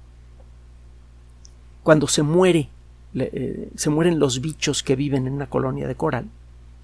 Cuando 1.83 2.07
se 2.07 2.23
muere, 2.23 2.69
eh, 3.15 3.71
se 3.75 3.91
mueren 3.91 4.19
los 4.19 4.41
bichos 4.41 4.83
que 4.83 4.97
viven 4.97 5.27
en 5.27 5.33
una 5.33 5.49
colonia 5.49 5.88
de 5.88 5.95
coral, 5.95 6.27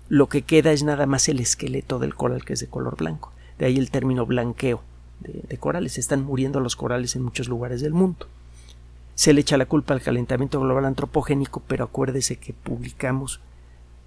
lo 0.08 0.28
que 0.28 0.42
queda 0.42 0.72
es 0.72 0.82
nada 0.82 1.06
más 1.06 1.28
el 1.28 1.40
esqueleto 1.40 1.98
del 1.98 2.14
coral 2.14 2.44
que 2.44 2.52
es 2.54 2.60
de 2.60 2.66
color 2.66 2.96
blanco. 2.96 3.32
De 3.58 3.66
ahí 3.66 3.78
el 3.78 3.90
término 3.90 4.26
blanqueo 4.26 4.82
de, 5.20 5.56
corales. 5.58 5.98
Están 5.98 6.24
muriendo 6.24 6.60
los 6.60 6.76
corales 6.76 7.16
en 7.16 7.22
muchos 7.22 7.48
lugares 7.48 7.80
del 7.80 7.92
mundo. 7.92 8.26
Se 9.14 9.32
le 9.32 9.40
echa 9.40 9.56
la 9.56 9.66
culpa 9.66 9.94
al 9.94 10.02
calentamiento 10.02 10.60
global 10.60 10.84
antropogénico, 10.84 11.62
pero 11.66 11.84
acuérdese 11.84 12.36
que 12.36 12.52
publicamos, 12.52 13.40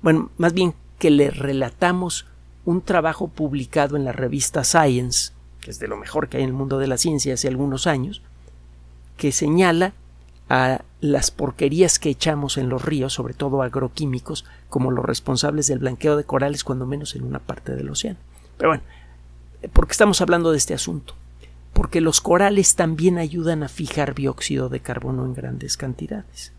bueno, 0.02 0.30
más 0.38 0.54
bien 0.54 0.74
que 1.00 1.10
le 1.10 1.30
relatamos 1.30 2.26
un 2.66 2.82
trabajo 2.82 3.28
publicado 3.28 3.96
en 3.96 4.04
la 4.04 4.12
revista 4.12 4.64
Science, 4.64 5.32
que 5.62 5.72
es 5.72 5.80
de 5.80 5.88
lo 5.88 5.98
mejor 5.98 6.28
que 6.28 6.38
hay 6.38 6.44
en 6.44 6.50
el 6.50 6.56
mundo 6.56 6.80
de 6.80 6.88
la 6.88 6.98
ciencia 6.98 7.34
hace 7.34 7.48
algunos 7.48 7.88
años, 7.88 8.22
que 9.16 9.32
señala 9.32 9.94
a 10.50 10.82
las 11.02 11.32
porquerías 11.32 12.00
que 12.00 12.10
echamos 12.10 12.58
en 12.58 12.70
los 12.70 12.84
ríos, 12.84 13.14
sobre 13.14 13.34
todo 13.34 13.62
agroquímicos, 13.62 14.46
como 14.70 14.92
los 14.92 15.06
responsables 15.06 15.68
del 15.68 15.80
blanqueo 15.80 16.18
de 16.18 16.24
corales, 16.24 16.64
cuando 16.64 16.86
menos 16.86 17.16
en 17.16 17.24
una 17.24 17.40
parte 17.40 17.76
del 17.76 17.90
océano. 17.90 18.20
Pero 18.58 18.70
bueno, 18.72 18.84
¿Por 19.74 19.88
qué 19.88 19.92
estamos 19.92 20.22
hablando 20.22 20.52
de 20.52 20.58
este 20.58 20.74
asunto? 20.74 21.16
Porque 21.74 22.02
los 22.02 22.22
corales 22.22 22.76
también 22.76 23.18
ayudan 23.18 23.64
a 23.64 23.70
fijar 23.70 24.16
dióxido 24.16 24.70
de 24.70 24.80
carbono 24.80 25.26
en 25.26 25.34
grandes 25.34 25.78
cantidades. 25.78 26.52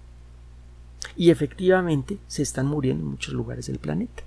Y 1.17 1.31
efectivamente 1.31 2.19
se 2.29 2.43
están 2.43 2.67
muriendo 2.67 3.05
en 3.05 3.11
muchos 3.11 3.35
lugares 3.35 3.67
del 3.67 3.79
planeta. 3.79 4.23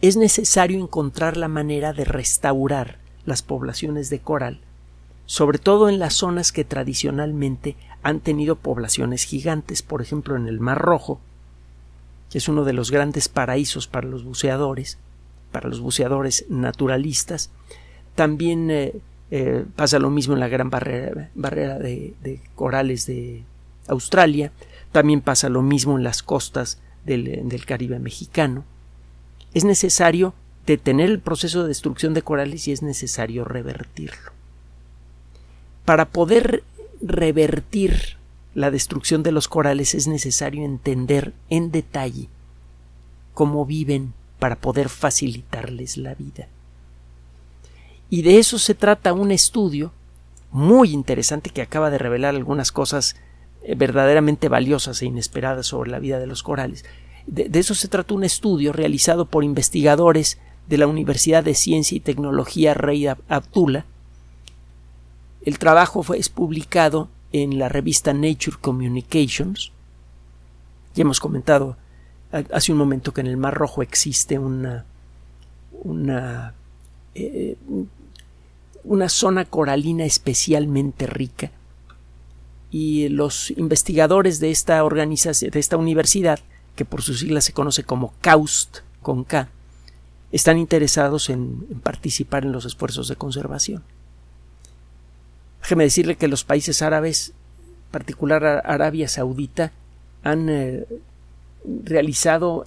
Es 0.00 0.16
necesario 0.16 0.80
encontrar 0.80 1.36
la 1.36 1.48
manera 1.48 1.92
de 1.92 2.04
restaurar 2.04 2.98
las 3.26 3.42
poblaciones 3.42 4.10
de 4.10 4.20
coral, 4.20 4.60
sobre 5.26 5.58
todo 5.58 5.88
en 5.88 5.98
las 5.98 6.14
zonas 6.14 6.52
que 6.52 6.64
tradicionalmente 6.64 7.76
han 8.02 8.20
tenido 8.20 8.56
poblaciones 8.56 9.24
gigantes, 9.24 9.82
por 9.82 10.02
ejemplo 10.02 10.36
en 10.36 10.46
el 10.46 10.60
Mar 10.60 10.78
Rojo, 10.78 11.20
que 12.30 12.38
es 12.38 12.48
uno 12.48 12.64
de 12.64 12.74
los 12.74 12.90
grandes 12.90 13.28
paraísos 13.28 13.86
para 13.86 14.06
los 14.06 14.24
buceadores, 14.24 14.98
para 15.52 15.68
los 15.68 15.80
buceadores 15.80 16.44
naturalistas. 16.50 17.50
También 18.14 18.70
eh, 18.70 18.94
eh, 19.30 19.64
pasa 19.76 19.98
lo 19.98 20.10
mismo 20.10 20.34
en 20.34 20.40
la 20.40 20.48
gran 20.48 20.70
barrera, 20.70 21.78
de, 21.78 22.40
corales 22.54 23.06
de 23.06 23.42
Australia. 23.88 24.52
También 24.92 25.20
pasa 25.20 25.48
lo 25.48 25.62
mismo 25.62 25.96
en 25.96 26.04
las 26.04 26.22
costas 26.22 26.78
del, 27.04 27.48
del 27.48 27.66
Caribe 27.66 27.98
mexicano. 27.98 28.64
Es 29.52 29.64
necesario 29.64 30.34
detener 30.66 31.10
el 31.10 31.20
proceso 31.20 31.62
de 31.62 31.68
destrucción 31.68 32.14
de 32.14 32.22
corales 32.22 32.66
y 32.68 32.72
es 32.72 32.82
necesario 32.82 33.44
revertirlo. 33.44 34.32
Para 35.84 36.06
poder 36.06 36.64
revertir 37.02 38.16
la 38.54 38.70
destrucción 38.70 39.22
de 39.22 39.32
los 39.32 39.48
corales 39.48 39.94
es 39.94 40.06
necesario 40.06 40.64
entender 40.64 41.34
en 41.50 41.70
detalle 41.70 42.28
cómo 43.34 43.66
viven 43.66 44.14
para 44.38 44.56
poder 44.56 44.88
facilitarles 44.88 45.96
la 45.96 46.14
vida. 46.14 46.48
Y 48.10 48.22
de 48.22 48.38
eso 48.38 48.58
se 48.58 48.74
trata 48.74 49.12
un 49.12 49.30
estudio 49.30 49.92
muy 50.50 50.92
interesante 50.92 51.50
que 51.50 51.62
acaba 51.62 51.90
de 51.90 51.98
revelar 51.98 52.34
algunas 52.34 52.70
cosas 52.70 53.16
eh, 53.62 53.74
verdaderamente 53.74 54.48
valiosas 54.48 55.02
e 55.02 55.06
inesperadas 55.06 55.66
sobre 55.66 55.90
la 55.90 55.98
vida 55.98 56.18
de 56.18 56.26
los 56.26 56.42
corales. 56.42 56.84
De, 57.26 57.50
eso 57.58 57.74
se 57.74 57.88
trata 57.88 58.14
un 58.14 58.24
estudio 58.24 58.72
realizado 58.72 59.26
por 59.26 59.42
investigadores 59.42 60.38
de 60.68 60.78
la 60.78 60.86
Universidad 60.86 61.42
de 61.42 61.54
Ciencia 61.54 61.96
y 61.96 62.00
Tecnología 62.00 62.74
Rey 62.74 63.06
Abdullah. 63.06 63.84
El 65.44 65.58
trabajo 65.58 66.02
fue 66.02 66.18
es 66.18 66.28
publicado 66.28 67.08
en 67.32 67.58
la 67.58 67.68
revista 67.68 68.12
Nature 68.12 68.56
Communications. 68.60 69.72
Ya 70.94 71.02
hemos 71.02 71.20
comentado 71.20 71.76
hace 72.52 72.72
un 72.72 72.78
momento 72.78 73.12
que 73.12 73.20
en 73.20 73.26
el 73.28 73.36
Mar 73.36 73.54
Rojo 73.54 73.82
existe 73.82 74.38
una, 74.38 74.84
una, 75.82 76.54
eh, 77.14 77.56
una 78.84 79.08
zona 79.08 79.44
coralina 79.44 80.04
especialmente 80.04 81.06
rica 81.06 81.50
y 82.70 83.08
los 83.08 83.50
investigadores 83.52 84.40
de 84.40 84.50
esta 84.50 84.82
organización, 84.82 85.50
de 85.50 85.60
esta 85.60 85.76
universidad, 85.76 86.40
que 86.74 86.84
por 86.84 87.02
sus 87.02 87.20
siglas 87.20 87.44
se 87.44 87.52
conoce 87.52 87.84
como 87.84 88.12
CAUST 88.20 88.78
con 89.00 89.22
K, 89.22 89.48
están 90.32 90.58
interesados 90.58 91.30
en, 91.30 91.60
participar 91.84 92.44
en 92.44 92.50
los 92.50 92.64
esfuerzos 92.64 93.06
de 93.06 93.14
conservación. 93.14 93.84
Déjeme 95.62 95.84
decirle 95.84 96.16
que 96.16 96.26
los 96.26 96.42
países 96.42 96.82
árabes, 96.82 97.32
en 97.58 97.92
particular 97.92 98.44
Arabia 98.64 99.06
Saudita, 99.06 99.70
han 100.24 100.48
eh, 100.48 100.84
realizado 101.84 102.66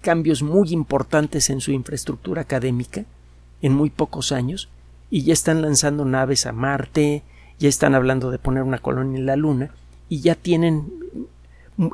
cambios 0.00 0.42
muy 0.42 0.70
importantes 0.70 1.50
en 1.50 1.60
su 1.60 1.72
infraestructura 1.72 2.42
académica 2.42 3.04
en 3.62 3.74
muy 3.74 3.90
pocos 3.90 4.32
años 4.32 4.68
y 5.10 5.22
ya 5.22 5.32
están 5.32 5.62
lanzando 5.62 6.04
naves 6.04 6.46
a 6.46 6.52
Marte, 6.52 7.22
ya 7.58 7.68
están 7.68 7.94
hablando 7.94 8.30
de 8.30 8.38
poner 8.38 8.62
una 8.62 8.78
colonia 8.78 9.18
en 9.18 9.26
la 9.26 9.36
Luna 9.36 9.74
y 10.08 10.20
ya 10.20 10.34
tienen 10.34 10.92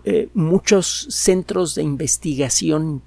eh, 0.04 0.28
muchos 0.34 1.06
centros 1.10 1.74
de 1.74 1.82
investigación 1.82 3.02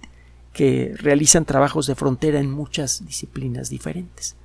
que 0.54 0.94
realizan 0.98 1.46
trabajos 1.46 1.88
de 1.88 1.96
frontera 1.96 2.40
en 2.40 2.52
muchas 2.52 3.06
disciplinas 3.06 3.70
diferentes. 3.70 4.36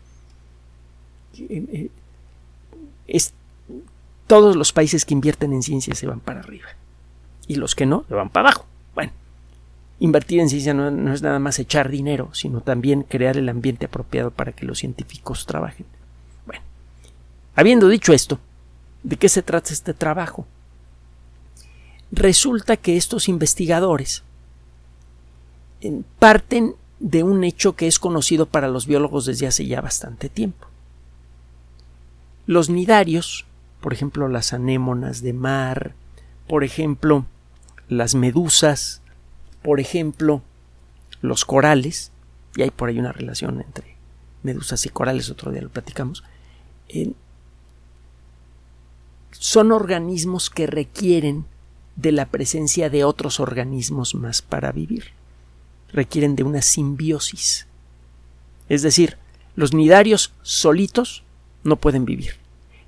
Eh, 1.38 1.90
eh, 3.06 3.20
todos 4.26 4.56
los 4.56 4.72
países 4.72 5.04
que 5.04 5.14
invierten 5.14 5.52
en 5.52 5.62
ciencia 5.62 5.94
se 5.94 6.06
van 6.06 6.20
para 6.20 6.40
arriba 6.40 6.68
y 7.46 7.56
los 7.56 7.74
que 7.74 7.86
no 7.86 8.04
se 8.08 8.14
van 8.14 8.30
para 8.30 8.48
abajo. 8.48 8.66
Invertir 10.04 10.40
en 10.40 10.50
ciencia 10.50 10.74
no, 10.74 11.14
es 11.14 11.22
nada 11.22 11.38
más 11.38 11.58
echar 11.58 11.88
dinero, 11.88 12.28
sino 12.34 12.60
también 12.60 13.04
crear 13.04 13.38
el 13.38 13.48
ambiente 13.48 13.86
apropiado 13.86 14.30
para 14.30 14.52
que 14.52 14.66
los 14.66 14.80
científicos 14.80 15.46
trabajen. 15.46 15.86
Bueno, 16.44 16.62
habiendo 17.56 17.88
dicho 17.88 18.12
esto, 18.12 18.38
¿de 19.02 19.16
qué 19.16 19.30
se 19.30 19.40
trata 19.40 19.72
este 19.72 19.94
trabajo? 19.94 20.46
Resulta 22.12 22.76
que 22.76 22.98
estos 22.98 23.30
investigadores 23.30 24.22
parten 26.18 26.74
de 27.00 27.22
un 27.22 27.42
hecho 27.42 27.74
que 27.74 27.86
es 27.86 27.98
conocido 27.98 28.44
para 28.44 28.68
los 28.68 28.86
biólogos 28.86 29.24
desde 29.24 29.46
hace 29.46 29.64
ya 29.64 29.80
bastante 29.80 30.28
tiempo. 30.28 30.66
Los 32.44 32.68
nidarios, 32.68 33.46
por 33.80 33.94
ejemplo 33.94 34.28
las 34.28 34.52
anémonas 34.52 35.22
de 35.22 35.32
mar, 35.32 35.94
por 36.46 36.62
ejemplo 36.62 37.24
las 37.88 38.14
medusas, 38.14 39.00
por 39.64 39.80
ejemplo, 39.80 40.42
los 41.22 41.46
corales, 41.46 42.12
y 42.54 42.60
hay 42.60 42.70
por 42.70 42.90
ahí 42.90 42.98
una 42.98 43.12
relación 43.12 43.62
entre 43.62 43.96
medusas 44.42 44.84
y 44.84 44.90
corales, 44.90 45.30
otro 45.30 45.50
día 45.50 45.62
lo 45.62 45.70
platicamos, 45.70 46.22
son 49.30 49.72
organismos 49.72 50.50
que 50.50 50.66
requieren 50.66 51.46
de 51.96 52.12
la 52.12 52.26
presencia 52.26 52.90
de 52.90 53.04
otros 53.04 53.40
organismos 53.40 54.14
más 54.14 54.42
para 54.42 54.70
vivir. 54.70 55.12
Requieren 55.94 56.36
de 56.36 56.42
una 56.42 56.60
simbiosis. 56.60 57.66
Es 58.68 58.82
decir, 58.82 59.16
los 59.56 59.72
nidarios 59.72 60.34
solitos 60.42 61.24
no 61.62 61.76
pueden 61.76 62.04
vivir. 62.04 62.34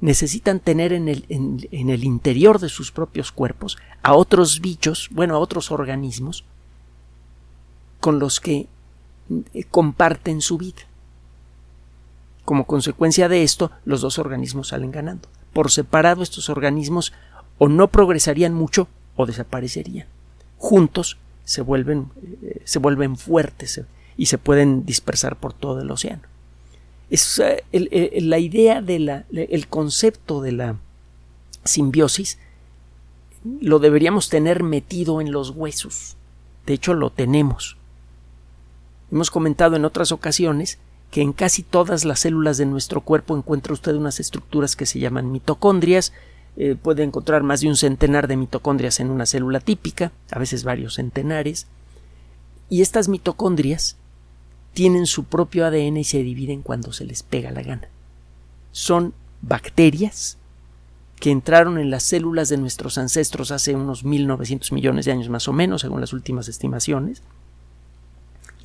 Necesitan 0.02 0.61
tener 0.61 0.92
en 0.92 1.09
el, 1.09 1.25
en 1.30 1.88
el 1.88 2.04
interior 2.04 2.59
de 2.59 2.68
sus 2.68 2.92
propios 2.92 3.33
cuerpos 3.33 3.78
a 4.02 4.12
otros 4.12 4.61
bichos, 4.61 5.09
bueno, 5.11 5.37
a 5.37 5.38
otros 5.38 5.71
organismos, 5.71 6.45
con 8.07 8.21
los 8.21 8.39
que 8.39 8.69
eh, 9.53 9.65
comparten 9.69 10.41
su 10.41 10.59
vida. 10.59 10.87
Como 12.45 12.65
consecuencia 12.65 13.29
de 13.29 13.43
esto, 13.43 13.73
los 13.85 14.01
dos 14.01 14.21
organismos 14.21 14.69
salen 14.69 14.93
ganando. 14.93 15.29
Por 15.53 15.73
separado, 15.73 16.23
estos 16.23 16.49
organismos 16.49 17.13
o 17.59 17.67
no 17.67 17.89
progresarían 17.89 18.55
mucho 18.55 18.87
o 19.17 19.27
desaparecerían. 19.27 20.07
Juntos 20.57 21.19
se 21.43 21.63
vuelven, 21.63 22.11
eh, 22.43 22.63
se 22.63 22.79
vuelven 22.79 23.17
fuertes 23.17 23.81
y 24.17 24.27
se 24.27 24.39
pueden 24.39 24.87
dispersar 24.87 25.35
por 25.35 25.53
todo 25.53 25.81
el 25.81 25.91
océano. 25.91 26.23
Es, 27.11 27.43
eh, 27.43 28.21
la 28.23 28.39
idea 28.39 28.83
de 28.83 29.25
el 29.33 29.67
concepto 29.67 30.43
de 30.43 30.53
la 30.53 30.77
simbiosis 31.65 32.39
lo 33.61 33.81
deberíamos 33.81 34.29
tener 34.29 34.63
metido 34.63 35.21
en 35.21 35.33
los 35.33 35.51
huesos. 35.51 36.17
De 36.67 36.75
hecho, 36.75 36.95
lo 36.95 37.11
tenemos. 37.11 37.77
Hemos 39.11 39.31
comentado 39.31 39.77
en 39.77 39.85
otras 39.85 40.13
ocasiones 40.13 40.79
que 41.11 41.23
en 41.23 41.33
casi 41.33 41.63
todas 41.63 42.05
las 42.05 42.21
células 42.21 42.59
de 42.59 42.67
nuestro 42.67 43.01
cuerpo 43.01 43.37
encuentra 43.37 43.73
usted 43.73 43.95
unas 43.95 44.21
estructuras 44.21 44.77
que 44.77 44.87
se 44.87 44.99
llaman 44.99 45.31
mitocondrias. 45.31 46.13
Eh, 46.57 46.75
puede 46.81 47.03
encontrar 47.03 47.43
más 47.43 47.61
de 47.61 47.69
un 47.69 47.77
centenar 47.77 48.29
de 48.29 48.37
mitocondrias 48.37 48.99
en 49.01 49.11
una 49.11 49.27
célula 49.27 49.61
típica, 49.61 50.13
a 50.31 50.39
veces 50.39 50.65
varios 50.65 50.95
centenares. 50.95 51.67
Y 52.69 52.83
estas 52.83 53.09
mitocondrias 53.09 53.97
tienen 54.75 55.07
su 55.07 55.25
propio 55.25 55.65
ADN 55.67 55.99
y 55.99 56.05
se 56.05 56.23
dividen 56.23 56.63
cuando 56.63 56.93
se 56.93 57.05
les 57.05 57.23
pega 57.23 57.51
la 57.51 57.63
gana. 57.63 57.89
Son 58.73 59.15
bacterias 59.41 60.39
que 61.21 61.31
entraron 61.31 61.79
en 61.79 61.91
las 61.91 62.03
células 62.03 62.49
de 62.49 62.59
nuestros 62.59 62.99
ancestros 62.99 63.51
hace 63.51 63.75
unos 63.75 64.05
1900 64.05 64.73
millones 64.73 65.07
de 65.07 65.13
años 65.13 65.29
más 65.29 65.49
o 65.49 65.53
menos, 65.53 65.81
según 65.81 66.01
las 66.01 66.13
últimas 66.13 66.49
estimaciones, 66.49 67.23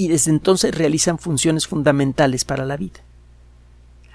y 0.01 0.08
desde 0.08 0.31
entonces 0.31 0.74
realizan 0.74 1.20
funciones 1.20 1.67
fundamentales 1.67 2.43
para 2.43 2.65
la 2.65 2.75
vida. 2.75 3.01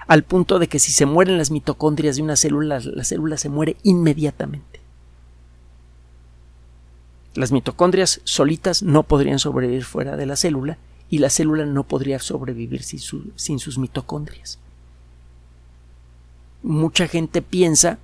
Al 0.08 0.24
punto 0.24 0.58
de 0.58 0.66
que 0.66 0.80
si 0.80 0.90
se 0.90 1.06
mueren 1.06 1.38
las 1.38 1.52
mitocondrias 1.52 2.16
de 2.16 2.22
una 2.22 2.34
célula, 2.34 2.80
la 2.80 3.04
célula 3.04 3.36
se 3.36 3.48
muere 3.48 3.76
inmediatamente. 3.84 4.80
Las 7.34 7.52
mitocondrias 7.52 8.20
solitas 8.24 8.82
no 8.82 9.04
podrían 9.04 9.38
sobrevivir 9.38 9.84
fuera 9.84 10.16
de 10.16 10.26
la 10.26 10.34
célula 10.34 10.76
y 11.08 11.18
la 11.18 11.30
célula 11.30 11.66
no 11.66 11.84
podría 11.84 12.18
sobrevivir 12.18 12.82
sin, 12.82 13.60
sus 13.60 13.78
mitocondrias. 13.78 14.58
Mucha 16.64 17.06
gente 17.06 17.42
piensa, 17.42 18.00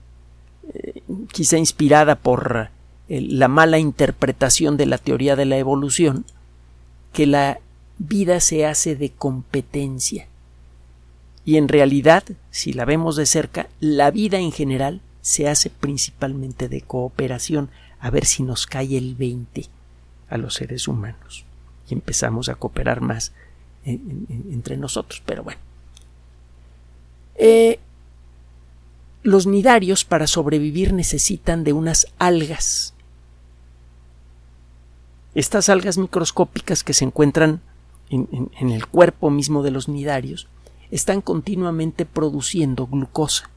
eh, 0.73 1.03
quizá 1.33 1.59
inspirada 1.59 2.15
por 2.15 2.69
eh, 3.09 3.21
la 3.23 3.49
mala 3.49 3.81
interpretación 3.81 4.77
de 4.77 4.87
la 4.87 4.99
teoría 4.99 5.35
de 5.35 5.47
la 5.47 5.59
evolución, 5.59 6.25
que 7.13 7.27
la 7.27 7.59
vida 7.99 8.41
se 8.41 8.67
hace 8.67 8.97
de 8.97 9.11
competencia. 9.11 10.27
Y 11.45 11.57
en 11.57 11.69
realidad, 11.69 12.25
si 12.51 12.73
la 12.73 12.85
vemos 12.85 13.17
de 13.17 13.27
cerca, 13.27 13.69
la 13.81 14.11
vida 14.11 14.39
en 14.39 14.53
general 14.53 15.01
se 15.21 15.49
hace 15.49 15.71
principalmente 15.71 16.69
de 16.69 16.81
cooperación, 16.83 17.71
a 18.01 18.11
ver 18.11 18.25
si 18.25 18.43
nos 18.43 18.67
cae 18.67 18.97
el 18.97 19.15
20 19.15 19.67
a 20.29 20.37
los 20.37 20.55
seres 20.55 20.89
humanos 20.89 21.45
y 21.89 21.95
empezamos 21.95 22.49
a 22.49 22.55
cooperar 22.55 23.01
más 23.01 23.33
entre 23.85 24.77
nosotros. 24.77 25.23
Pero 25.25 25.43
bueno. 25.45 25.61
Eh, 27.37 27.79
los 29.23 29.47
nidarios 29.47 30.05
para 30.05 30.27
sobrevivir 30.27 30.93
necesitan 30.93 31.65
de 31.65 31.73
unas 31.73 32.07
algas. 32.19 32.95
Estas 35.35 35.69
algas 35.69 35.97
microscópicas 35.97 36.85
que 36.85 36.93
se 36.93 37.05
encuentran 37.05 37.61
en, 38.11 38.51
el 38.71 38.87
cuerpo 38.87 39.31
mismo 39.31 39.63
de 39.63 39.71
los 39.71 39.89
nidarios 39.89 40.49
están 40.91 41.21
continuamente 41.21 42.05
produciendo 42.05 42.87
glucosa. 42.87 43.51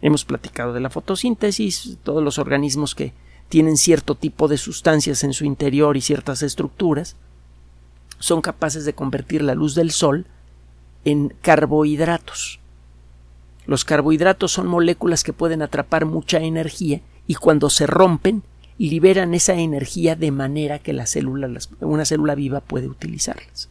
Hemos 0.00 0.24
platicado 0.24 0.72
de 0.72 0.80
la 0.80 0.90
fotosíntesis, 0.90 1.98
todos 2.02 2.22
los 2.22 2.38
organismos 2.38 2.94
que 2.94 3.12
tienen 3.48 3.76
cierto 3.76 4.14
tipo 4.14 4.48
de 4.48 4.58
sustancias 4.58 5.24
en 5.24 5.32
su 5.32 5.44
interior 5.44 5.96
y 5.96 6.00
ciertas 6.00 6.42
estructuras, 6.42 7.16
son 8.18 8.40
capaces 8.40 8.84
de 8.84 8.94
convertir 8.94 9.42
la 9.42 9.54
luz 9.54 9.74
del 9.74 9.90
sol 9.90 10.26
en 11.04 11.34
carbohidratos. 11.42 12.60
Los 13.66 13.84
carbohidratos 13.84 14.52
son 14.52 14.66
moléculas 14.66 15.24
que 15.24 15.32
pueden 15.32 15.62
atrapar 15.62 16.06
mucha 16.06 16.38
energía 16.38 17.00
y 17.26 17.34
cuando 17.34 17.70
se 17.70 17.86
rompen 17.86 18.42
liberan 18.90 19.34
esa 19.34 19.54
energía 19.54 20.16
de 20.16 20.30
manera 20.30 20.78
que 20.78 20.92
la 20.92 21.06
célula, 21.06 21.48
una 21.80 22.04
célula 22.04 22.34
viva 22.34 22.60
puede 22.60 22.88
utilizarlas. 22.88 23.68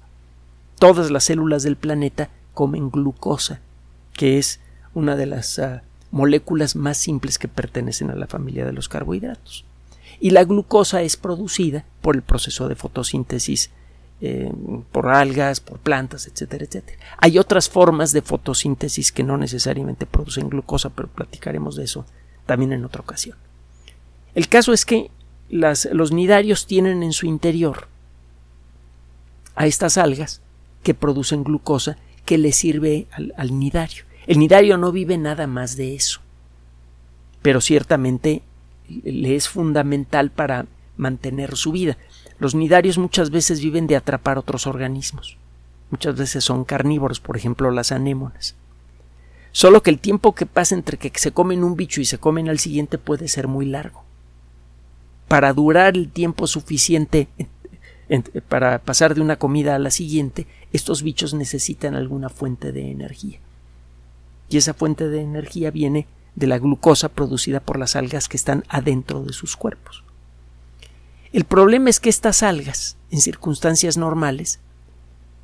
Todas 0.80 1.12
las 1.12 1.26
células 1.26 1.64
del 1.64 1.76
planeta 1.76 2.30
comen 2.54 2.90
glucosa, 2.90 3.60
que 4.14 4.38
es 4.38 4.60
una 4.94 5.16
de 5.16 5.26
las 5.26 5.60
ah, 5.60 5.84
moléculas 6.12 6.76
más 6.76 6.98
simples 6.98 7.38
que 7.38 7.48
pertenecen 7.48 8.10
a 8.10 8.16
la 8.16 8.28
familia 8.28 8.66
de 8.66 8.74
los 8.74 8.90
carbohidratos. 8.90 9.66
Y 10.20 10.32
la 10.32 10.44
glucosa 10.44 11.02
es 11.02 11.18
producida 11.18 11.86
por 12.02 12.16
el 12.16 12.22
proceso 12.22 12.68
de 12.68 12.76
fotosíntesis 12.76 13.72
eh, 14.24 14.52
por 14.92 15.08
algas, 15.08 15.60
por 15.62 15.80
plantas, 15.80 16.28
etcétera, 16.28 16.66
etcétera. 16.66 17.00
Hay 17.18 17.40
otras 17.40 17.70
formas 17.70 18.12
de 18.12 18.22
fotosíntesis 18.22 19.12
que 19.12 19.24
no 19.24 19.36
necesariamente 19.38 20.06
producen 20.06 20.48
glucosa, 20.48 20.90
pero 20.90 21.08
platicaremos 21.08 21.76
de 21.76 21.86
eso 21.86 22.06
también 22.46 22.72
en 22.72 22.86
otra 22.86 23.02
ocasión. 23.02 23.36
El 24.34 24.48
caso 24.48 24.72
es 24.72 24.86
que 24.86 25.12
los 25.50 26.12
nidarios 26.12 26.66
tienen 26.66 27.04
en 27.04 27.12
su 27.12 27.26
interior 27.26 27.88
a 29.56 29.68
estas 29.68 29.98
algas 29.98 30.42
que 30.84 30.94
producen 30.94 31.44
glucosa 31.44 31.98
que 32.26 32.38
le 32.38 32.54
sirve 32.54 33.08
al, 33.12 33.34
al 33.36 33.60
nidario. 33.60 34.06
El 34.28 34.40
nidario 34.40 34.78
no 34.78 34.94
vive 34.94 35.18
nada 35.18 35.48
más 35.48 35.76
de 35.76 35.96
eso, 35.96 36.22
pero 37.42 37.60
ciertamente 37.60 38.42
le 38.88 39.36
es 39.36 39.50
fundamental 39.50 40.32
para 40.32 40.66
mantener 40.96 41.58
su 41.58 41.74
vida. 41.74 41.98
Los 42.40 42.56
nidarios 42.56 42.98
muchas 42.98 43.32
veces 43.32 43.62
viven 43.62 43.88
de 43.88 43.98
atrapar 43.98 44.38
otros 44.38 44.66
organismos. 44.66 45.38
Muchas 45.90 46.16
veces 46.16 46.46
son 46.46 46.64
carnívoros, 46.64 47.20
por 47.20 47.36
ejemplo 47.36 47.70
las 47.72 47.92
anémonas. 47.92 48.56
Solo 49.52 49.84
que 49.84 49.90
el 49.90 50.00
tiempo 50.00 50.34
que 50.34 50.46
pasa 50.46 50.76
entre 50.76 50.98
que 50.98 51.12
se 51.20 51.34
comen 51.34 51.66
un 51.66 51.76
bicho 51.76 52.00
y 52.00 52.06
se 52.06 52.18
comen 52.18 52.48
al 52.48 52.60
siguiente 52.60 52.98
puede 52.98 53.28
ser 53.28 53.50
muy 53.50 53.66
largo 53.66 54.06
para 55.32 55.54
durar 55.54 55.96
el 55.96 56.12
tiempo 56.12 56.46
suficiente 56.46 57.30
para 58.50 58.80
pasar 58.80 59.16
de 59.16 59.22
una 59.22 59.38
comida 59.38 59.76
a 59.76 59.80
la 59.80 59.90
siguiente, 59.90 60.46
estos 60.74 61.04
bichos 61.04 61.34
necesitan 61.34 61.96
alguna 61.96 62.28
fuente 62.28 62.74
de 62.74 62.92
energía. 62.92 63.40
Y 64.50 64.58
esa 64.58 64.74
fuente 64.74 65.08
de 65.08 65.22
energía 65.22 65.72
viene 65.72 66.06
de 66.36 66.48
la 66.48 66.60
glucosa 66.60 67.08
producida 67.08 67.62
por 67.62 67.80
las 67.80 67.96
algas 67.96 68.28
que 68.28 68.36
están 68.36 68.66
adentro 68.68 69.24
de 69.24 69.32
sus 69.32 69.56
cuerpos. 69.56 70.04
El 71.32 71.46
problema 71.46 71.90
es 71.90 72.02
que 72.02 72.10
estas 72.10 72.44
algas, 72.44 72.98
en 73.10 73.22
circunstancias 73.22 73.96
normales, 73.96 74.60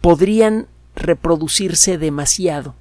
podrían 0.02 0.68
reproducirse 0.98 1.98
demasiado 1.98 2.76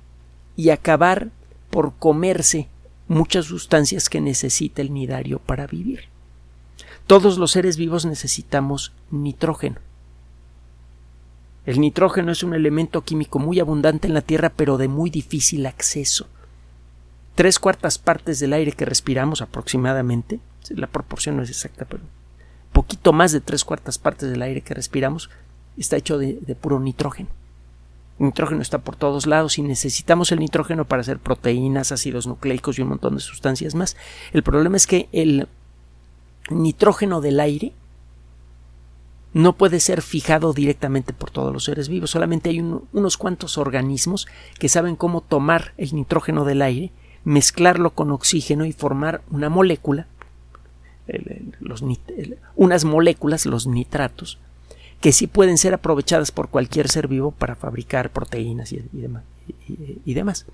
y 0.57 0.71
acabar 0.71 1.29
por 1.71 1.95
comerse 2.01 2.67
muchas 3.07 3.45
sustancias 3.45 4.09
que 4.09 4.21
necesita 4.21 4.83
el 4.83 4.93
nidario 4.93 5.39
para 5.39 5.69
vivir. 5.69 6.16
Todos 7.07 7.39
los 7.39 7.53
seres 7.53 7.77
vivos 7.77 8.05
necesitamos 8.05 8.93
nitrógeno. 9.11 9.77
El 11.65 11.81
nitrógeno 11.81 12.33
es 12.33 12.43
un 12.43 12.55
elemento 12.55 13.03
químico 13.03 13.39
muy 13.39 13.61
abundante 13.61 14.07
en 14.07 14.15
la 14.15 14.23
Tierra, 14.23 14.53
pero 14.55 14.77
de 14.77 14.89
muy 14.89 15.11
difícil 15.11 15.67
acceso. 15.67 16.27
Tres 17.35 17.59
cuartas 17.59 17.99
partes 17.99 18.41
del 18.41 18.53
aire 18.53 18.73
que 18.73 18.85
respiramos 18.85 19.43
aproximadamente, 19.43 20.41
la 20.71 20.87
proporción 20.87 21.37
no 21.37 21.43
es 21.43 21.51
exacta, 21.51 21.85
pero 21.85 22.03
poquito 22.73 23.13
más 23.15 23.33
de 23.33 23.41
tres 23.41 23.65
cuartas 23.65 23.99
partes 23.99 24.31
del 24.31 24.43
aire 24.43 24.61
que 24.61 24.75
respiramos 24.75 25.31
está 25.79 25.97
hecho 25.97 26.19
de, 26.19 26.35
puro 26.61 26.79
nitrógeno. 26.79 27.31
Nitrógeno 28.19 28.63
está 28.63 28.79
por 28.79 28.97
todos 28.97 29.27
lados 29.27 29.59
y 29.59 29.63
necesitamos 29.63 30.31
el 30.33 30.41
nitrógeno 30.41 30.87
para 30.87 31.01
hacer 31.01 31.19
proteínas, 31.19 31.93
ácidos 31.93 32.27
nucleicos 32.27 32.79
y 32.79 32.83
un 32.83 32.89
montón 32.89 33.15
de 33.15 33.21
sustancias 33.21 33.75
más. 33.75 33.97
El 34.33 34.43
problema 34.43 34.77
es 34.77 34.87
que 34.87 35.09
el 35.13 35.49
nitrógeno 36.51 37.21
del 37.21 37.41
aire 37.41 37.73
no 39.33 39.55
puede 39.55 39.81
ser 39.81 40.01
fijado 40.01 40.55
directamente 40.55 41.13
por 41.13 41.31
todos 41.31 41.53
los 41.53 41.65
seres 41.65 41.89
vivos. 41.89 42.11
Solamente 42.11 42.49
hay 42.49 42.61
unos 42.61 43.17
cuantos 43.19 43.59
organismos 43.59 44.27
que 44.59 44.71
saben 44.71 44.97
cómo 44.97 45.21
tomar 45.21 45.75
el 45.77 45.95
nitrógeno 45.95 46.47
del 46.47 46.63
aire, 46.63 46.91
mezclarlo 47.25 47.91
con 47.91 48.13
oxígeno 48.13 48.65
y 48.65 48.73
formar 48.73 49.21
una 49.31 49.51
molécula, 49.51 50.07
unas 52.55 52.85
moléculas, 52.85 53.45
los 53.45 53.67
nitratos, 53.67 54.39
que 55.01 55.13
sí 55.13 55.27
pueden 55.27 55.59
ser 55.59 55.75
aprovechadas 55.75 56.33
por 56.33 56.49
cualquier 56.49 56.89
ser 56.89 57.07
vivo 57.07 57.31
para 57.31 57.57
fabricar 57.57 58.11
proteínas 58.11 58.73
y, 58.73 58.83
demás, 58.93 59.25
y, 60.05 60.15
demás. 60.15 60.47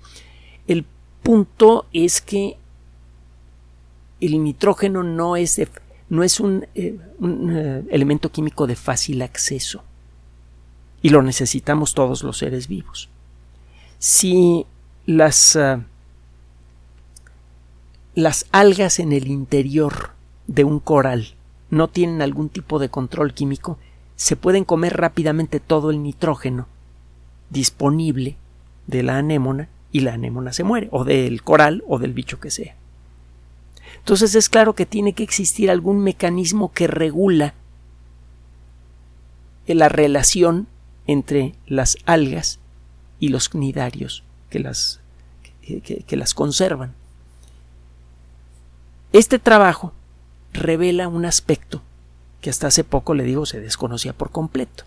El 0.67 0.85
punto 1.21 1.85
es 1.93 2.21
que 2.21 2.57
el 4.25 4.43
nitrógeno 4.43 5.03
no 5.03 5.35
es, 5.35 5.61
no 6.09 6.23
es 6.23 6.39
un, 6.39 6.65
eh, 6.75 6.97
eh, 7.21 7.83
elemento 7.89 8.31
químico 8.31 8.67
de 8.67 8.75
fácil 8.75 9.21
acceso 9.21 9.83
y 11.01 11.09
lo 11.09 11.21
necesitamos 11.21 11.93
todos 11.93 12.23
los 12.23 12.37
seres 12.37 12.67
vivos. 12.67 13.09
Si 13.99 14.65
las, 15.05 15.55
ah, 15.55 15.81
las 18.15 18.45
algas 18.51 18.99
en 18.99 19.11
el 19.11 19.27
interior 19.27 20.11
de 20.47 20.63
un 20.63 20.79
coral 20.79 21.35
no 21.69 21.89
tienen 21.89 22.21
algún 22.21 22.49
tipo 22.49 22.79
de 22.79 22.89
control 22.89 23.33
químico, 23.33 23.77
se 24.15 24.35
pueden 24.35 24.63
comer 24.63 24.95
rápidamente 24.95 25.59
todo 25.59 25.91
el 25.91 26.01
nitrógeno 26.03 26.67
disponible 27.49 28.37
de 28.87 29.03
la 29.03 29.17
anémona 29.17 29.69
y 29.91 30.01
la 30.01 30.13
anémona 30.13 30.53
se 30.53 30.63
muere, 30.63 30.87
o 30.91 31.03
del 31.03 31.43
coral 31.43 31.83
o 31.87 31.99
del 31.99 32.13
bicho 32.13 32.39
que 32.39 32.51
sea. 32.51 32.75
Entonces 33.99 34.35
es 34.35 34.49
claro 34.49 34.73
que 34.73 34.85
tiene 34.85 35.13
que 35.13 35.23
existir 35.23 35.69
algún 35.71 35.99
mecanismo 36.03 36.71
que 36.71 36.87
regula 36.87 37.53
la 39.67 39.89
relación 39.89 40.67
entre 41.07 41.55
las 41.67 41.97
algas 42.05 42.59
y 43.19 43.29
los 43.29 43.49
cnidarios 43.49 44.23
que 44.49 44.59
las, 44.59 44.99
que 45.61 46.15
las 46.17 46.33
conservan. 46.33 46.93
Este 49.13 49.39
trabajo 49.39 49.93
revela 50.53 51.07
un 51.07 51.25
aspecto 51.25 51.81
que 52.41 52.49
hasta 52.49 52.67
hace 52.67 52.83
poco, 52.83 53.13
le 53.13 53.23
digo, 53.23 53.45
se 53.45 53.61
desconocía 53.61 54.13
por 54.13 54.31
completo. 54.31 54.83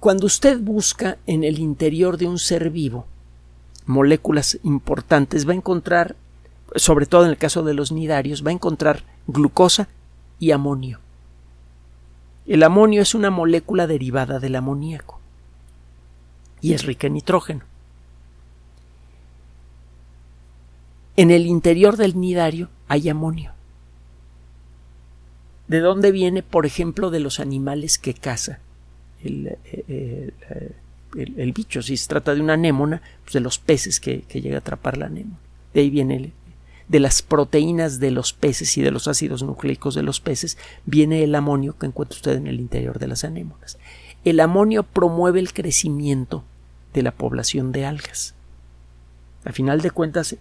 Cuando 0.00 0.26
usted 0.26 0.58
busca 0.60 1.18
en 1.26 1.44
el 1.44 1.58
interior 1.58 2.16
de 2.16 2.26
un 2.26 2.38
ser 2.38 2.70
vivo 2.70 3.06
moléculas 3.86 4.58
importantes, 4.62 5.46
va 5.48 5.52
a 5.52 5.56
encontrar, 5.56 6.16
sobre 6.76 7.06
todo 7.06 7.24
en 7.24 7.30
el 7.30 7.38
caso 7.38 7.62
de 7.62 7.74
los 7.74 7.92
nidarios, 7.92 8.44
va 8.44 8.50
a 8.50 8.54
encontrar 8.54 9.04
glucosa 9.26 9.88
y 10.38 10.50
amonio. 10.50 11.00
El 12.46 12.62
amonio 12.62 13.02
es 13.02 13.14
una 13.14 13.30
molécula 13.30 13.86
derivada 13.86 14.38
del 14.38 14.56
amoníaco 14.56 15.18
y 16.60 16.74
es 16.74 16.84
rica 16.84 17.06
en 17.06 17.14
nitrógeno. 17.14 17.62
En 21.16 21.30
el 21.30 21.46
interior 21.46 21.96
del 21.96 22.18
nidario 22.18 22.68
hay 22.88 23.08
amonio. 23.08 23.52
¿De 25.68 25.80
dónde 25.80 26.10
viene, 26.10 26.42
por 26.42 26.66
ejemplo, 26.66 27.10
de 27.10 27.20
los 27.20 27.40
animales 27.40 27.98
que 27.98 28.12
caza 28.12 28.58
el, 29.22 29.46
eh, 29.46 29.58
eh, 29.88 30.72
bicho? 31.52 31.82
Si 31.82 31.96
se 31.96 32.08
trata 32.08 32.34
de 32.34 32.40
una 32.40 32.54
anémona, 32.54 33.02
pues 33.22 33.34
de 33.34 33.40
los 33.40 33.58
peces 33.58 34.00
que, 34.00 34.24
llega 34.32 34.56
a 34.56 34.58
atrapar 34.58 34.96
la 34.96 35.06
anémona. 35.06 35.38
De 35.72 35.80
ahí 35.80 35.90
viene 35.90 36.32
de 36.88 37.00
las 37.00 37.22
proteínas 37.22 37.98
de 37.98 38.10
los 38.10 38.32
peces 38.32 38.76
y 38.76 38.82
de 38.82 38.90
los 38.90 39.08
ácidos 39.08 39.42
nucleicos 39.42 39.94
de 39.94 40.02
los 40.02 40.20
peces, 40.20 40.58
viene 40.84 41.24
el 41.24 41.34
amonio 41.34 41.76
que 41.78 41.86
encuentra 41.86 42.16
usted 42.16 42.36
en 42.36 42.46
el 42.46 42.60
interior 42.60 42.98
de 42.98 43.08
las 43.08 43.24
anémonas. 43.24 43.78
El 44.24 44.40
amonio 44.40 44.82
promueve 44.82 45.40
el 45.40 45.52
crecimiento 45.52 46.44
de 46.92 47.02
la 47.02 47.12
población 47.12 47.72
de 47.72 47.86
algas. 47.86 48.34
A 49.44 49.52
final 49.52 49.80
de 49.80 49.90
cuentas, 49.90 50.36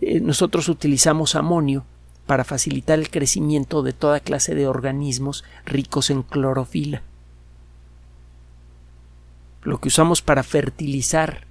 eh, 0.00 0.20
nosotros 0.20 0.68
utilizamos 0.68 1.34
amonio 1.34 1.84
para 2.26 2.44
facilitar 2.44 2.98
el 2.98 3.10
crecimiento 3.10 3.82
de 3.82 3.92
toda 3.92 4.20
clase 4.20 4.54
de 4.54 4.66
organismos 4.66 5.44
ricos 5.66 6.10
en 6.10 6.22
clorofila. 6.22 7.02
Lo 9.62 9.80
que 9.80 9.88
usamos 9.88 10.22
para 10.22 10.42
fertilizar 10.42 11.46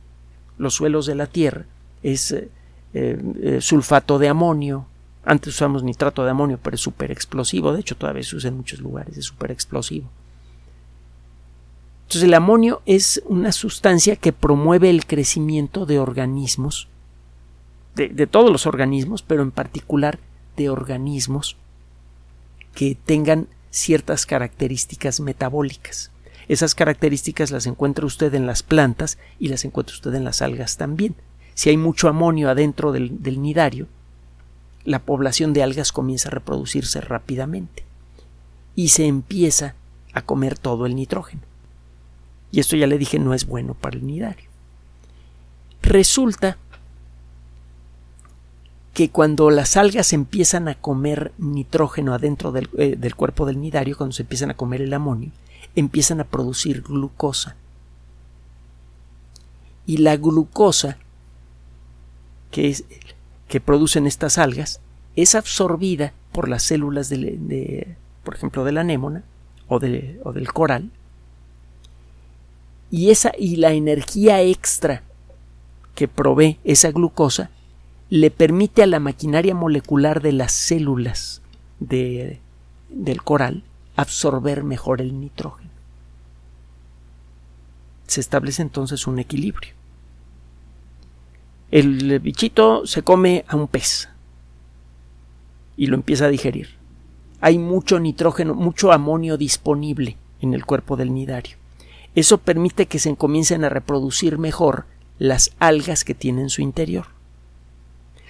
los 0.58 0.76
suelos 0.76 1.06
de 1.06 1.15
la 1.15 1.28
tierra 1.28 1.65
es 2.04 2.32
eh, 2.32 2.50
eh, 2.93 3.60
sulfato 3.62 4.19
de 4.19 4.30
amonio. 4.30 4.88
Antes 5.24 5.56
usamos 5.56 5.84
nitrato 5.84 6.24
de 6.24 6.32
amonio, 6.32 6.60
pero 6.62 6.76
es 6.76 6.82
súper 6.82 7.12
explosivo. 7.12 7.74
De 7.74 7.82
hecho, 7.82 7.95
todavía 7.95 8.24
se 8.24 8.36
usa 8.36 8.50
en 8.50 8.58
muchos 8.58 8.80
lugares, 8.80 9.17
es 9.17 9.26
súper 9.26 9.52
explosivo. 9.52 10.10
Entonces, 12.04 12.24
el 12.24 12.34
amonio 12.34 12.82
es 12.88 13.22
una 13.26 13.52
sustancia 13.52 14.15
que 14.15 14.34
promueve 14.34 14.89
el 14.89 15.06
crecimiento 15.06 15.86
de 15.86 16.00
organismos, 16.00 16.88
de 17.95 18.28
todos 18.28 18.50
los 18.50 18.65
organismos, 18.65 19.22
pero 19.22 19.43
en 19.43 19.52
particular 19.52 20.19
de 20.56 20.69
organismos 20.69 21.58
que 22.74 22.95
tengan 22.95 23.48
ciertas 23.72 24.26
características 24.26 25.19
metabólicas. 25.19 26.12
Esas 26.50 26.74
características 26.74 27.52
las 27.52 27.68
encuentra 27.68 28.08
usted 28.08 28.34
en 28.34 28.48
las 28.48 28.64
plantas 28.64 29.20
y 29.38 29.50
las 29.50 29.64
encuentra 29.66 29.94
usted 29.94 30.14
en 30.16 30.24
las 30.24 30.42
algas 30.42 30.78
también. 30.78 31.16
Si 31.54 31.70
hay 31.70 31.78
mucho 31.78 32.10
amonio 32.10 32.50
adentro 32.50 32.92
del, 32.92 33.22
nidario, 33.40 33.88
la 34.84 34.98
población 34.98 35.54
de 35.54 35.62
algas 35.62 35.92
comienza 35.92 36.30
a 36.30 36.32
reproducirse 36.32 37.02
rápidamente 37.02 37.86
y 38.76 38.88
se 38.88 39.06
empieza 39.06 39.76
a 40.14 40.24
comer 40.24 40.58
todo 40.58 40.88
el 40.88 40.96
nitrógeno. 40.96 41.44
Y 42.52 42.62
esto 42.62 42.76
ya 42.76 42.88
le 42.88 42.98
dije 42.98 43.20
no 43.20 43.36
es 43.36 43.46
bueno 43.46 43.76
para 43.76 43.98
el 43.98 44.08
nidario. 44.08 44.50
Resulta 45.84 46.58
que 48.96 49.12
cuando 49.12 49.52
las 49.52 49.78
algas 49.78 50.14
empiezan 50.14 50.68
a 50.68 50.74
comer 50.74 51.32
nitrógeno 51.38 52.16
adentro 52.16 52.52
eh, 52.58 52.96
del, 52.98 53.16
cuerpo 53.16 53.46
del 53.46 53.62
nidario, 53.62 53.96
cuando 53.96 54.14
se 54.14 54.24
empiezan 54.24 54.50
a 54.50 54.56
comer 54.56 54.82
el 54.82 54.94
amonio, 54.96 55.30
empiezan 55.75 56.19
a 56.19 56.25
producir 56.25 56.82
glucosa. 56.82 57.55
Y 59.86 59.97
la 59.97 60.17
glucosa 60.17 60.97
que, 62.51 62.69
es, 62.69 62.86
que 63.47 63.60
producen 63.60 64.08
estas 64.08 64.38
algas 64.38 64.82
es 65.15 65.36
absorbida 65.36 66.13
por 66.32 66.47
las 66.47 66.63
células 66.63 67.10
de, 67.10 67.95
por 68.23 68.36
ejemplo, 68.36 68.63
de 68.63 68.71
la 68.71 68.82
anémona 68.82 69.23
o, 69.67 69.79
de, 69.79 70.19
o 70.23 70.32
del 70.32 70.51
coral. 70.53 70.91
Y, 72.91 73.10
esa, 73.10 73.32
y 73.38 73.58
la 73.58 73.73
energía 73.73 74.41
extra 74.41 75.03
que 75.95 76.08
provee 76.08 76.60
esa 76.63 76.91
glucosa 76.91 77.51
le 78.10 78.32
permite 78.32 78.82
a 78.84 78.88
la 78.88 78.99
maquinaria 78.99 79.53
molecular 79.53 80.21
de 80.21 80.32
las 80.32 80.51
células 80.51 81.41
de, 81.79 82.39
del 82.89 83.21
coral 83.21 83.63
absorber 84.00 84.64
mejor 84.64 85.02
el 85.02 85.20
nitrógeno. 85.20 85.70
Se 88.08 88.22
establece 88.22 88.62
entonces 88.62 89.08
un 89.08 89.20
equilibrio. 89.20 89.74
El 91.70 92.20
bichito 92.20 92.88
se 92.88 93.04
come 93.04 93.44
a 93.48 93.56
un 93.56 93.68
pez 93.68 94.10
y 95.76 95.88
lo 95.88 95.96
empieza 95.96 96.26
a 96.26 96.30
digerir. 96.30 96.78
Hay 97.42 97.60
mucho 97.60 98.00
nitrógeno, 98.00 98.56
mucho 98.56 98.92
amonio 98.92 99.38
disponible 99.38 100.18
en 100.42 100.54
el 100.54 100.66
cuerpo 100.66 100.96
del 100.96 101.14
nidario. 101.14 101.58
Eso 102.16 102.38
permite 102.38 102.88
que 102.88 103.00
se 103.00 103.16
comiencen 103.16 103.64
a 103.66 103.70
reproducir 103.70 104.38
mejor 104.38 104.86
las 105.20 105.52
algas 105.60 106.04
que 106.04 106.16
tiene 106.16 106.42
en 106.42 106.50
su 106.50 106.62
interior. 106.62 107.08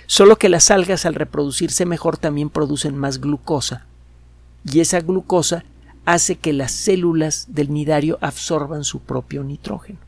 Solo 0.07 0.37
que 0.37 0.49
las 0.49 0.71
algas 0.71 1.05
al 1.05 1.13
reproducirse 1.13 1.85
mejor 1.85 2.17
también 2.17 2.49
producen 2.49 2.97
más 2.97 3.21
glucosa. 3.21 3.85
Y 4.65 4.79
esa 4.79 4.99
glucosa 5.01 5.63
hace 6.05 6.35
que 6.35 6.53
las 6.53 6.71
células 6.71 7.47
del 7.49 7.71
nidario 7.71 8.17
absorban 8.21 8.83
su 8.83 8.99
propio 8.99 9.43
nitrógeno. 9.43 9.99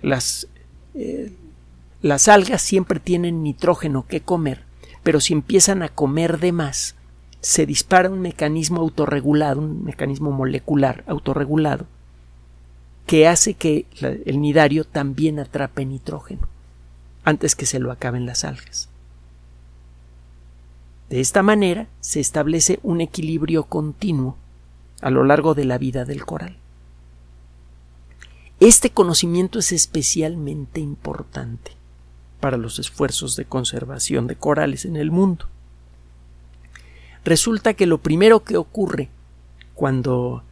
Las, 0.00 0.46
eh, 0.94 1.32
las 2.00 2.28
algas 2.28 2.62
siempre 2.62 3.00
tienen 3.00 3.42
nitrógeno 3.42 4.06
que 4.06 4.20
comer, 4.20 4.64
pero 5.02 5.20
si 5.20 5.32
empiezan 5.32 5.82
a 5.82 5.88
comer 5.88 6.38
de 6.38 6.52
más, 6.52 6.94
se 7.40 7.66
dispara 7.66 8.10
un 8.10 8.20
mecanismo 8.20 8.80
autorregulado, 8.80 9.60
un 9.60 9.84
mecanismo 9.84 10.30
molecular 10.30 11.04
autorregulado, 11.06 11.86
que 13.06 13.26
hace 13.26 13.54
que 13.54 13.86
el 14.00 14.40
nidario 14.40 14.84
también 14.84 15.38
atrape 15.38 15.84
nitrógeno 15.84 16.48
antes 17.24 17.54
que 17.54 17.66
se 17.66 17.78
lo 17.78 17.92
acaben 17.92 18.26
las 18.26 18.44
algas. 18.44 18.88
De 21.08 21.20
esta 21.20 21.42
manera 21.42 21.88
se 22.00 22.20
establece 22.20 22.80
un 22.82 23.00
equilibrio 23.00 23.64
continuo 23.64 24.36
a 25.00 25.10
lo 25.10 25.24
largo 25.24 25.54
de 25.54 25.64
la 25.64 25.78
vida 25.78 26.04
del 26.04 26.24
coral. 26.24 26.56
Este 28.60 28.90
conocimiento 28.90 29.58
es 29.58 29.72
especialmente 29.72 30.80
importante 30.80 31.72
para 32.40 32.56
los 32.56 32.78
esfuerzos 32.78 33.36
de 33.36 33.44
conservación 33.44 34.26
de 34.26 34.36
corales 34.36 34.84
en 34.84 34.96
el 34.96 35.10
mundo. 35.10 35.46
Resulta 37.24 37.74
que 37.74 37.86
lo 37.86 37.98
primero 37.98 38.44
que 38.44 38.56
ocurre 38.56 39.08
cuando 39.74 40.42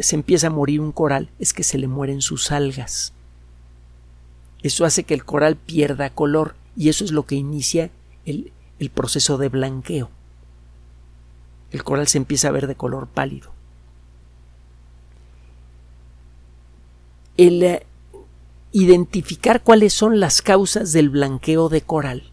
se 0.00 0.16
empieza 0.16 0.48
a 0.48 0.50
morir 0.50 0.80
un 0.80 0.92
coral 0.92 1.28
es 1.38 1.52
que 1.52 1.62
se 1.62 1.78
le 1.78 1.86
mueren 1.86 2.22
sus 2.22 2.50
algas 2.50 3.12
Eso 4.62 4.86
hace 4.86 5.04
que 5.04 5.12
el 5.12 5.24
coral 5.24 5.56
pierda 5.56 6.10
color 6.10 6.54
y 6.76 6.88
eso 6.88 7.04
es 7.04 7.12
lo 7.12 7.26
que 7.26 7.34
inicia 7.34 7.90
el, 8.24 8.52
el 8.82 8.90
proceso 8.90 9.38
de 9.38 9.48
blanqueo. 9.48 10.10
El 11.70 11.84
coral 11.84 12.08
se 12.08 12.18
empieza 12.18 12.48
a 12.48 12.52
ver 12.52 12.66
de 12.66 12.74
color 12.74 13.06
pálido. 13.06 13.52
El 17.36 17.62
eh, 17.62 17.86
identificar 18.72 19.62
cuáles 19.62 19.92
son 19.92 20.18
las 20.18 20.42
causas 20.42 20.92
del 20.92 21.10
blanqueo 21.10 21.68
de 21.68 21.80
coral 21.80 22.24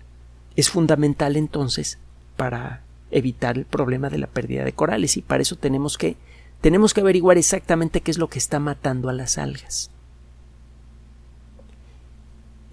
es 0.55 0.69
fundamental 0.69 1.38
entonces 1.38 1.99
para 2.35 2.81
evitar 3.12 3.57
el 3.57 3.65
problema 3.65 4.09
de 4.09 4.17
la 4.17 4.27
pérdida 4.27 4.65
de 4.65 4.73
corales 4.73 5.17
y 5.17 5.21
para 5.21 5.41
eso 5.41 5.55
tenemos 5.55 5.97
que 5.97 6.17
tenemos 6.62 6.93
que 6.93 7.01
averiguar 7.01 7.38
exactamente 7.38 8.01
qué 8.01 8.12
es 8.12 8.17
lo 8.17 8.27
que 8.27 8.39
está 8.39 8.59
matando 8.59 9.07
a 9.07 9.13
las 9.13 9.38
algas. 9.38 9.91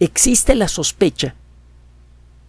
Existe 0.00 0.56
la 0.56 0.66
sospecha, 0.66 1.36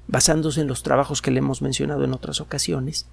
basándose 0.07 0.61
en 0.61 0.67
los 0.67 0.83
trabajos 0.83 1.21
que 1.21 1.31
le 1.31 1.39
hemos 1.39 1.61
mencionado 1.61 2.03
en 2.03 2.13
otras 2.13 2.41
ocasiones, 2.41 3.05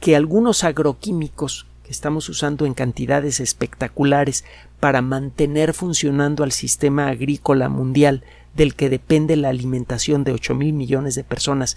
que 0.00 0.16
algunos 0.16 0.64
agroquímicos 0.64 1.66
que 1.84 1.92
estamos 1.92 2.28
usando 2.28 2.66
en 2.66 2.74
cantidades 2.74 3.40
espectaculares 3.40 4.44
para 4.80 5.00
mantener 5.00 5.74
funcionando 5.74 6.44
al 6.44 6.52
sistema 6.52 7.08
agrícola 7.08 7.68
mundial 7.68 8.22
del 8.54 8.74
que 8.74 8.90
depende 8.90 9.36
la 9.36 9.48
alimentación 9.48 10.24
de 10.24 10.32
8 10.32 10.54
mil 10.54 10.72
millones 10.72 11.14
de 11.14 11.24
personas 11.24 11.76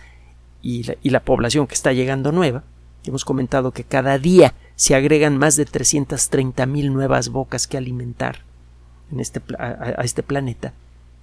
y 0.62 0.84
la, 1.10 1.20
población 1.22 1.66
que 1.66 1.74
está 1.74 1.94
llegando 1.94 2.32
nueva. 2.32 2.64
Hemos 3.04 3.26
comentado 3.26 3.72
que 3.72 3.84
cada 3.84 4.20
día 4.20 4.54
se 4.76 4.94
agregan 4.94 5.38
más 5.38 5.56
de 5.56 5.66
330 5.66 6.66
mil 6.68 6.94
nuevas 6.94 7.30
bocas 7.30 7.66
que 7.68 7.78
alimentar 7.78 8.40
en 9.12 9.20
este, 9.20 9.42
a 9.58 10.02
este 10.04 10.22
planeta. 10.22 10.74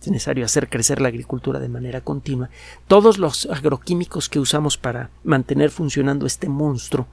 Es 0.00 0.08
necesario 0.08 0.44
hacer 0.44 0.68
crecer 0.68 1.00
la 1.00 1.08
agricultura 1.08 1.58
de 1.58 1.68
manera 1.68 2.00
continua. 2.00 2.50
Todos 2.86 3.18
los 3.18 3.46
agroquímicos 3.46 4.28
que 4.28 4.38
usamos 4.38 4.78
para 4.78 5.10
mantener 5.24 5.70
funcionando 5.70 6.24
este 6.24 6.48
monstruo, 6.48 7.06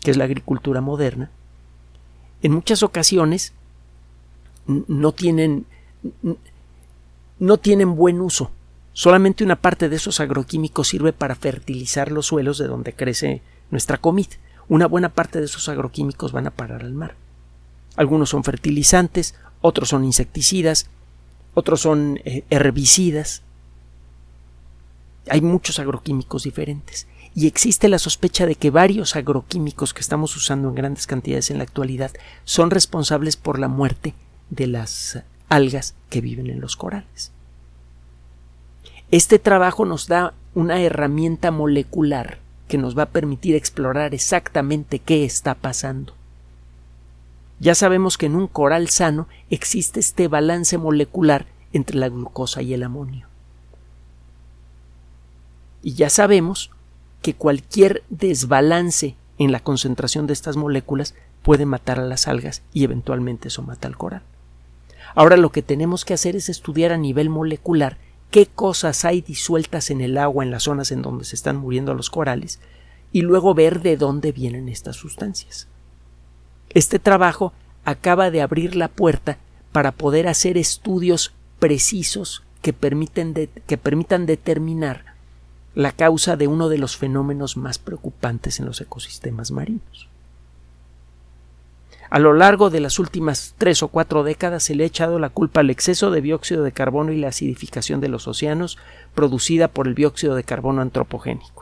que 0.00 0.10
es 0.10 0.16
la 0.16 0.24
agricultura 0.24 0.80
moderna, 0.80 1.30
en 2.42 2.52
muchas 2.52 2.82
ocasiones 2.82 3.54
no 4.66 5.12
tienen 5.12 5.66
no 7.38 7.56
tienen 7.58 7.96
buen 7.96 8.20
uso. 8.20 8.50
Solamente 8.92 9.44
una 9.44 9.56
parte 9.56 9.88
de 9.88 9.96
esos 9.96 10.20
agroquímicos 10.20 10.88
sirve 10.88 11.12
para 11.12 11.34
fertilizar 11.34 12.10
los 12.10 12.26
suelos 12.26 12.58
de 12.58 12.66
donde 12.66 12.94
crece 12.94 13.42
nuestra 13.70 13.98
comida. 13.98 14.36
Una 14.68 14.86
buena 14.86 15.10
parte 15.10 15.38
de 15.38 15.44
esos 15.44 15.68
agroquímicos 15.68 16.32
van 16.32 16.46
a 16.46 16.50
parar 16.50 16.82
al 16.82 16.94
mar. 16.94 17.14
Algunos 17.96 18.30
son 18.30 18.42
fertilizantes, 18.42 19.34
otros 19.60 19.90
son 19.90 20.04
insecticidas, 20.04 20.88
otros 21.56 21.80
son 21.80 22.20
eh, 22.26 22.44
herbicidas. 22.50 23.42
Hay 25.30 25.40
muchos 25.40 25.78
agroquímicos 25.78 26.42
diferentes 26.42 27.06
y 27.34 27.46
existe 27.46 27.88
la 27.88 27.98
sospecha 27.98 28.44
de 28.44 28.56
que 28.56 28.70
varios 28.70 29.16
agroquímicos 29.16 29.94
que 29.94 30.02
estamos 30.02 30.36
usando 30.36 30.68
en 30.68 30.74
grandes 30.74 31.06
cantidades 31.06 31.50
en 31.50 31.56
la 31.56 31.64
actualidad 31.64 32.10
son 32.44 32.70
responsables 32.70 33.36
por 33.36 33.58
la 33.58 33.68
muerte 33.68 34.12
de 34.50 34.66
las 34.66 35.22
algas 35.48 35.94
que 36.10 36.20
viven 36.20 36.50
en 36.50 36.60
los 36.60 36.76
corales. 36.76 37.32
Este 39.10 39.38
trabajo 39.38 39.86
nos 39.86 40.08
da 40.08 40.34
una 40.54 40.82
herramienta 40.82 41.50
molecular 41.50 42.38
que 42.68 42.76
nos 42.76 42.96
va 42.98 43.04
a 43.04 43.10
permitir 43.10 43.54
explorar 43.54 44.14
exactamente 44.14 44.98
qué 44.98 45.24
está 45.24 45.54
pasando. 45.54 46.12
Ya 47.58 47.74
sabemos 47.74 48.18
que 48.18 48.26
en 48.26 48.36
un 48.36 48.48
coral 48.48 48.88
sano 48.88 49.28
existe 49.50 50.00
este 50.00 50.28
balance 50.28 50.76
molecular 50.78 51.46
entre 51.72 51.96
la 51.96 52.08
glucosa 52.08 52.62
y 52.62 52.74
el 52.74 52.82
amonio. 52.82 53.26
Y 55.82 55.94
ya 55.94 56.10
sabemos 56.10 56.70
que 57.22 57.34
cualquier 57.34 58.02
desbalance 58.10 59.16
en 59.38 59.52
la 59.52 59.60
concentración 59.60 60.26
de 60.26 60.32
estas 60.32 60.56
moléculas 60.56 61.14
puede 61.42 61.66
matar 61.66 62.00
a 62.00 62.04
las 62.04 62.28
algas 62.28 62.62
y 62.72 62.84
eventualmente 62.84 63.48
eso 63.48 63.62
mata 63.62 63.88
al 63.88 63.96
coral. 63.96 64.22
Ahora 65.14 65.36
lo 65.36 65.50
que 65.50 65.62
tenemos 65.62 66.04
que 66.04 66.14
hacer 66.14 66.36
es 66.36 66.48
estudiar 66.48 66.92
a 66.92 66.98
nivel 66.98 67.30
molecular 67.30 67.98
qué 68.30 68.46
cosas 68.46 69.04
hay 69.04 69.20
disueltas 69.22 69.90
en 69.90 70.00
el 70.00 70.18
agua 70.18 70.44
en 70.44 70.50
las 70.50 70.64
zonas 70.64 70.90
en 70.90 71.02
donde 71.02 71.24
se 71.24 71.36
están 71.36 71.56
muriendo 71.56 71.94
los 71.94 72.10
corales 72.10 72.60
y 73.12 73.22
luego 73.22 73.54
ver 73.54 73.80
de 73.80 73.96
dónde 73.96 74.32
vienen 74.32 74.68
estas 74.68 74.96
sustancias. 74.96 75.68
Este 76.76 76.98
trabajo 76.98 77.54
acaba 77.86 78.30
de 78.30 78.42
abrir 78.42 78.76
la 78.76 78.88
puerta 78.88 79.38
para 79.72 79.92
poder 79.92 80.28
hacer 80.28 80.58
estudios 80.58 81.32
precisos 81.58 82.42
que, 82.60 82.74
permiten 82.74 83.32
que 83.66 83.78
permitan 83.78 84.26
determinar 84.26 85.14
la 85.74 85.92
causa 85.92 86.36
de 86.36 86.48
uno 86.48 86.68
de 86.68 86.76
los 86.76 86.98
fenómenos 86.98 87.56
más 87.56 87.78
preocupantes 87.78 88.60
en 88.60 88.66
los 88.66 88.82
ecosistemas 88.82 89.52
marinos. 89.52 90.10
A 92.10 92.18
lo 92.18 92.34
largo 92.34 92.68
de 92.68 92.80
las 92.80 92.98
últimas 92.98 93.54
tres 93.56 93.82
o 93.82 93.88
cuatro 93.88 94.22
décadas 94.22 94.62
se 94.62 94.74
le 94.74 94.84
ha 94.84 94.86
echado 94.86 95.18
la 95.18 95.30
culpa 95.30 95.60
al 95.60 95.70
exceso 95.70 96.10
de 96.10 96.20
dióxido 96.20 96.62
de 96.62 96.72
carbono 96.72 97.10
y 97.10 97.16
la 97.16 97.28
acidificación 97.28 98.02
de 98.02 98.08
los 98.08 98.28
océanos 98.28 98.76
producida 99.14 99.68
por 99.68 99.88
el 99.88 99.94
dióxido 99.94 100.34
de 100.34 100.44
carbono 100.44 100.82
antropogénico, 100.82 101.55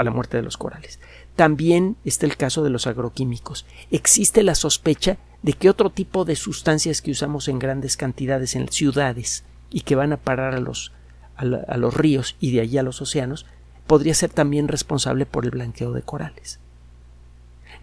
a 0.00 0.04
la 0.04 0.10
muerte 0.10 0.38
de 0.38 0.42
los 0.42 0.56
corales. 0.56 0.98
También 1.36 1.96
está 2.06 2.24
el 2.24 2.38
caso 2.38 2.64
de 2.64 2.70
los 2.70 2.86
agroquímicos. 2.86 3.66
Existe 3.90 4.42
la 4.42 4.54
sospecha 4.54 5.18
de 5.42 5.52
que 5.52 5.68
otro 5.68 5.90
tipo 5.90 6.24
de 6.24 6.36
sustancias 6.36 7.02
que 7.02 7.10
usamos 7.10 7.48
en 7.48 7.58
grandes 7.58 7.98
cantidades 7.98 8.56
en 8.56 8.68
ciudades 8.68 9.44
y 9.70 9.82
que 9.82 9.96
van 9.96 10.14
a 10.14 10.16
parar 10.16 10.54
a 10.54 10.60
los, 10.60 10.92
a, 11.36 11.42
a 11.42 11.76
los 11.76 11.94
ríos 11.94 12.36
y 12.40 12.52
de 12.52 12.62
allí 12.62 12.78
a 12.78 12.82
los 12.82 13.02
océanos 13.02 13.44
podría 13.86 14.14
ser 14.14 14.30
también 14.30 14.68
responsable 14.68 15.26
por 15.26 15.44
el 15.44 15.50
blanqueo 15.50 15.92
de 15.92 16.00
corales. 16.02 16.60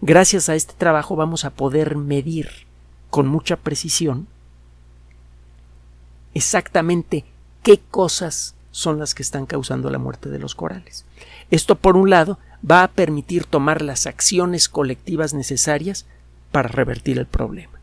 Gracias 0.00 0.48
a 0.48 0.56
este 0.56 0.74
trabajo 0.74 1.14
vamos 1.14 1.44
a 1.44 1.50
poder 1.50 1.94
medir 1.94 2.48
con 3.10 3.28
mucha 3.28 3.56
precisión 3.56 4.26
exactamente 6.34 7.24
qué 7.62 7.78
cosas 7.78 8.56
son 8.70 8.98
las 8.98 9.14
que 9.14 9.22
están 9.22 9.46
causando 9.46 9.90
la 9.90 9.98
muerte 9.98 10.28
de 10.28 10.38
los 10.38 10.54
corales. 10.54 11.04
Esto, 11.50 11.76
por 11.76 11.96
un 11.96 12.10
lado, 12.10 12.38
va 12.68 12.82
a 12.82 12.88
permitir 12.88 13.44
tomar 13.44 13.82
las 13.82 14.06
acciones 14.06 14.68
colectivas 14.68 15.34
necesarias 15.34 16.06
para 16.52 16.68
revertir 16.68 17.18
el 17.18 17.26
problema. 17.26 17.78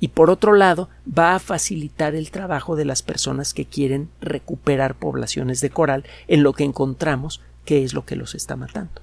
Y 0.00 0.08
por 0.08 0.30
otro 0.30 0.54
lado, 0.54 0.88
va 1.06 1.34
a 1.34 1.38
facilitar 1.38 2.14
el 2.14 2.30
trabajo 2.30 2.76
de 2.76 2.84
las 2.84 3.02
personas 3.02 3.54
que 3.54 3.64
quieren 3.64 4.10
recuperar 4.20 4.94
poblaciones 4.94 5.60
de 5.60 5.70
coral 5.70 6.04
en 6.28 6.42
lo 6.42 6.52
que 6.52 6.64
encontramos 6.64 7.40
qué 7.64 7.84
es 7.84 7.94
lo 7.94 8.04
que 8.04 8.16
los 8.16 8.34
está 8.34 8.56
matando. 8.56 9.00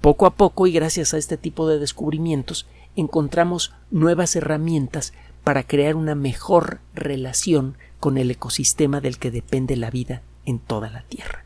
Poco 0.00 0.26
a 0.26 0.34
poco 0.34 0.66
y 0.66 0.72
gracias 0.72 1.14
a 1.14 1.18
este 1.18 1.36
tipo 1.36 1.68
de 1.68 1.78
descubrimientos 1.78 2.66
encontramos 2.96 3.72
nuevas 3.90 4.34
herramientas 4.34 5.12
para 5.44 5.62
crear 5.62 5.96
una 5.96 6.14
mejor 6.14 6.80
relación 6.94 7.76
con 8.02 8.18
el 8.18 8.32
ecosistema 8.32 9.00
del 9.00 9.16
que 9.16 9.30
depende 9.30 9.76
la 9.76 9.88
vida 9.88 10.22
en 10.44 10.58
toda 10.58 10.90
la 10.90 11.02
Tierra. 11.02 11.44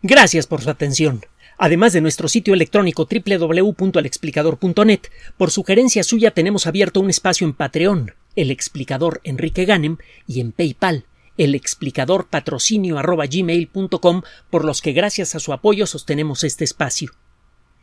Gracias 0.00 0.46
por 0.46 0.62
su 0.62 0.70
atención. 0.70 1.20
Además 1.58 1.92
de 1.92 2.00
nuestro 2.00 2.28
sitio 2.28 2.54
electrónico 2.54 3.06
www.alexplicador.net, 3.06 5.00
por 5.36 5.50
sugerencia 5.50 6.02
suya 6.02 6.30
tenemos 6.30 6.66
abierto 6.66 7.00
un 7.00 7.10
espacio 7.10 7.46
en 7.46 7.52
Patreon, 7.52 8.14
el 8.36 8.50
explicador 8.50 9.20
Enrique 9.22 9.66
Ganem, 9.66 9.98
y 10.26 10.40
en 10.40 10.52
PayPal, 10.52 11.04
el 11.36 11.54
explicador 11.54 12.28
patrocinio 12.28 12.98
por 14.48 14.64
los 14.64 14.80
que 14.80 14.92
gracias 14.94 15.34
a 15.34 15.40
su 15.40 15.52
apoyo 15.52 15.86
sostenemos 15.86 16.42
este 16.42 16.64
espacio. 16.64 17.12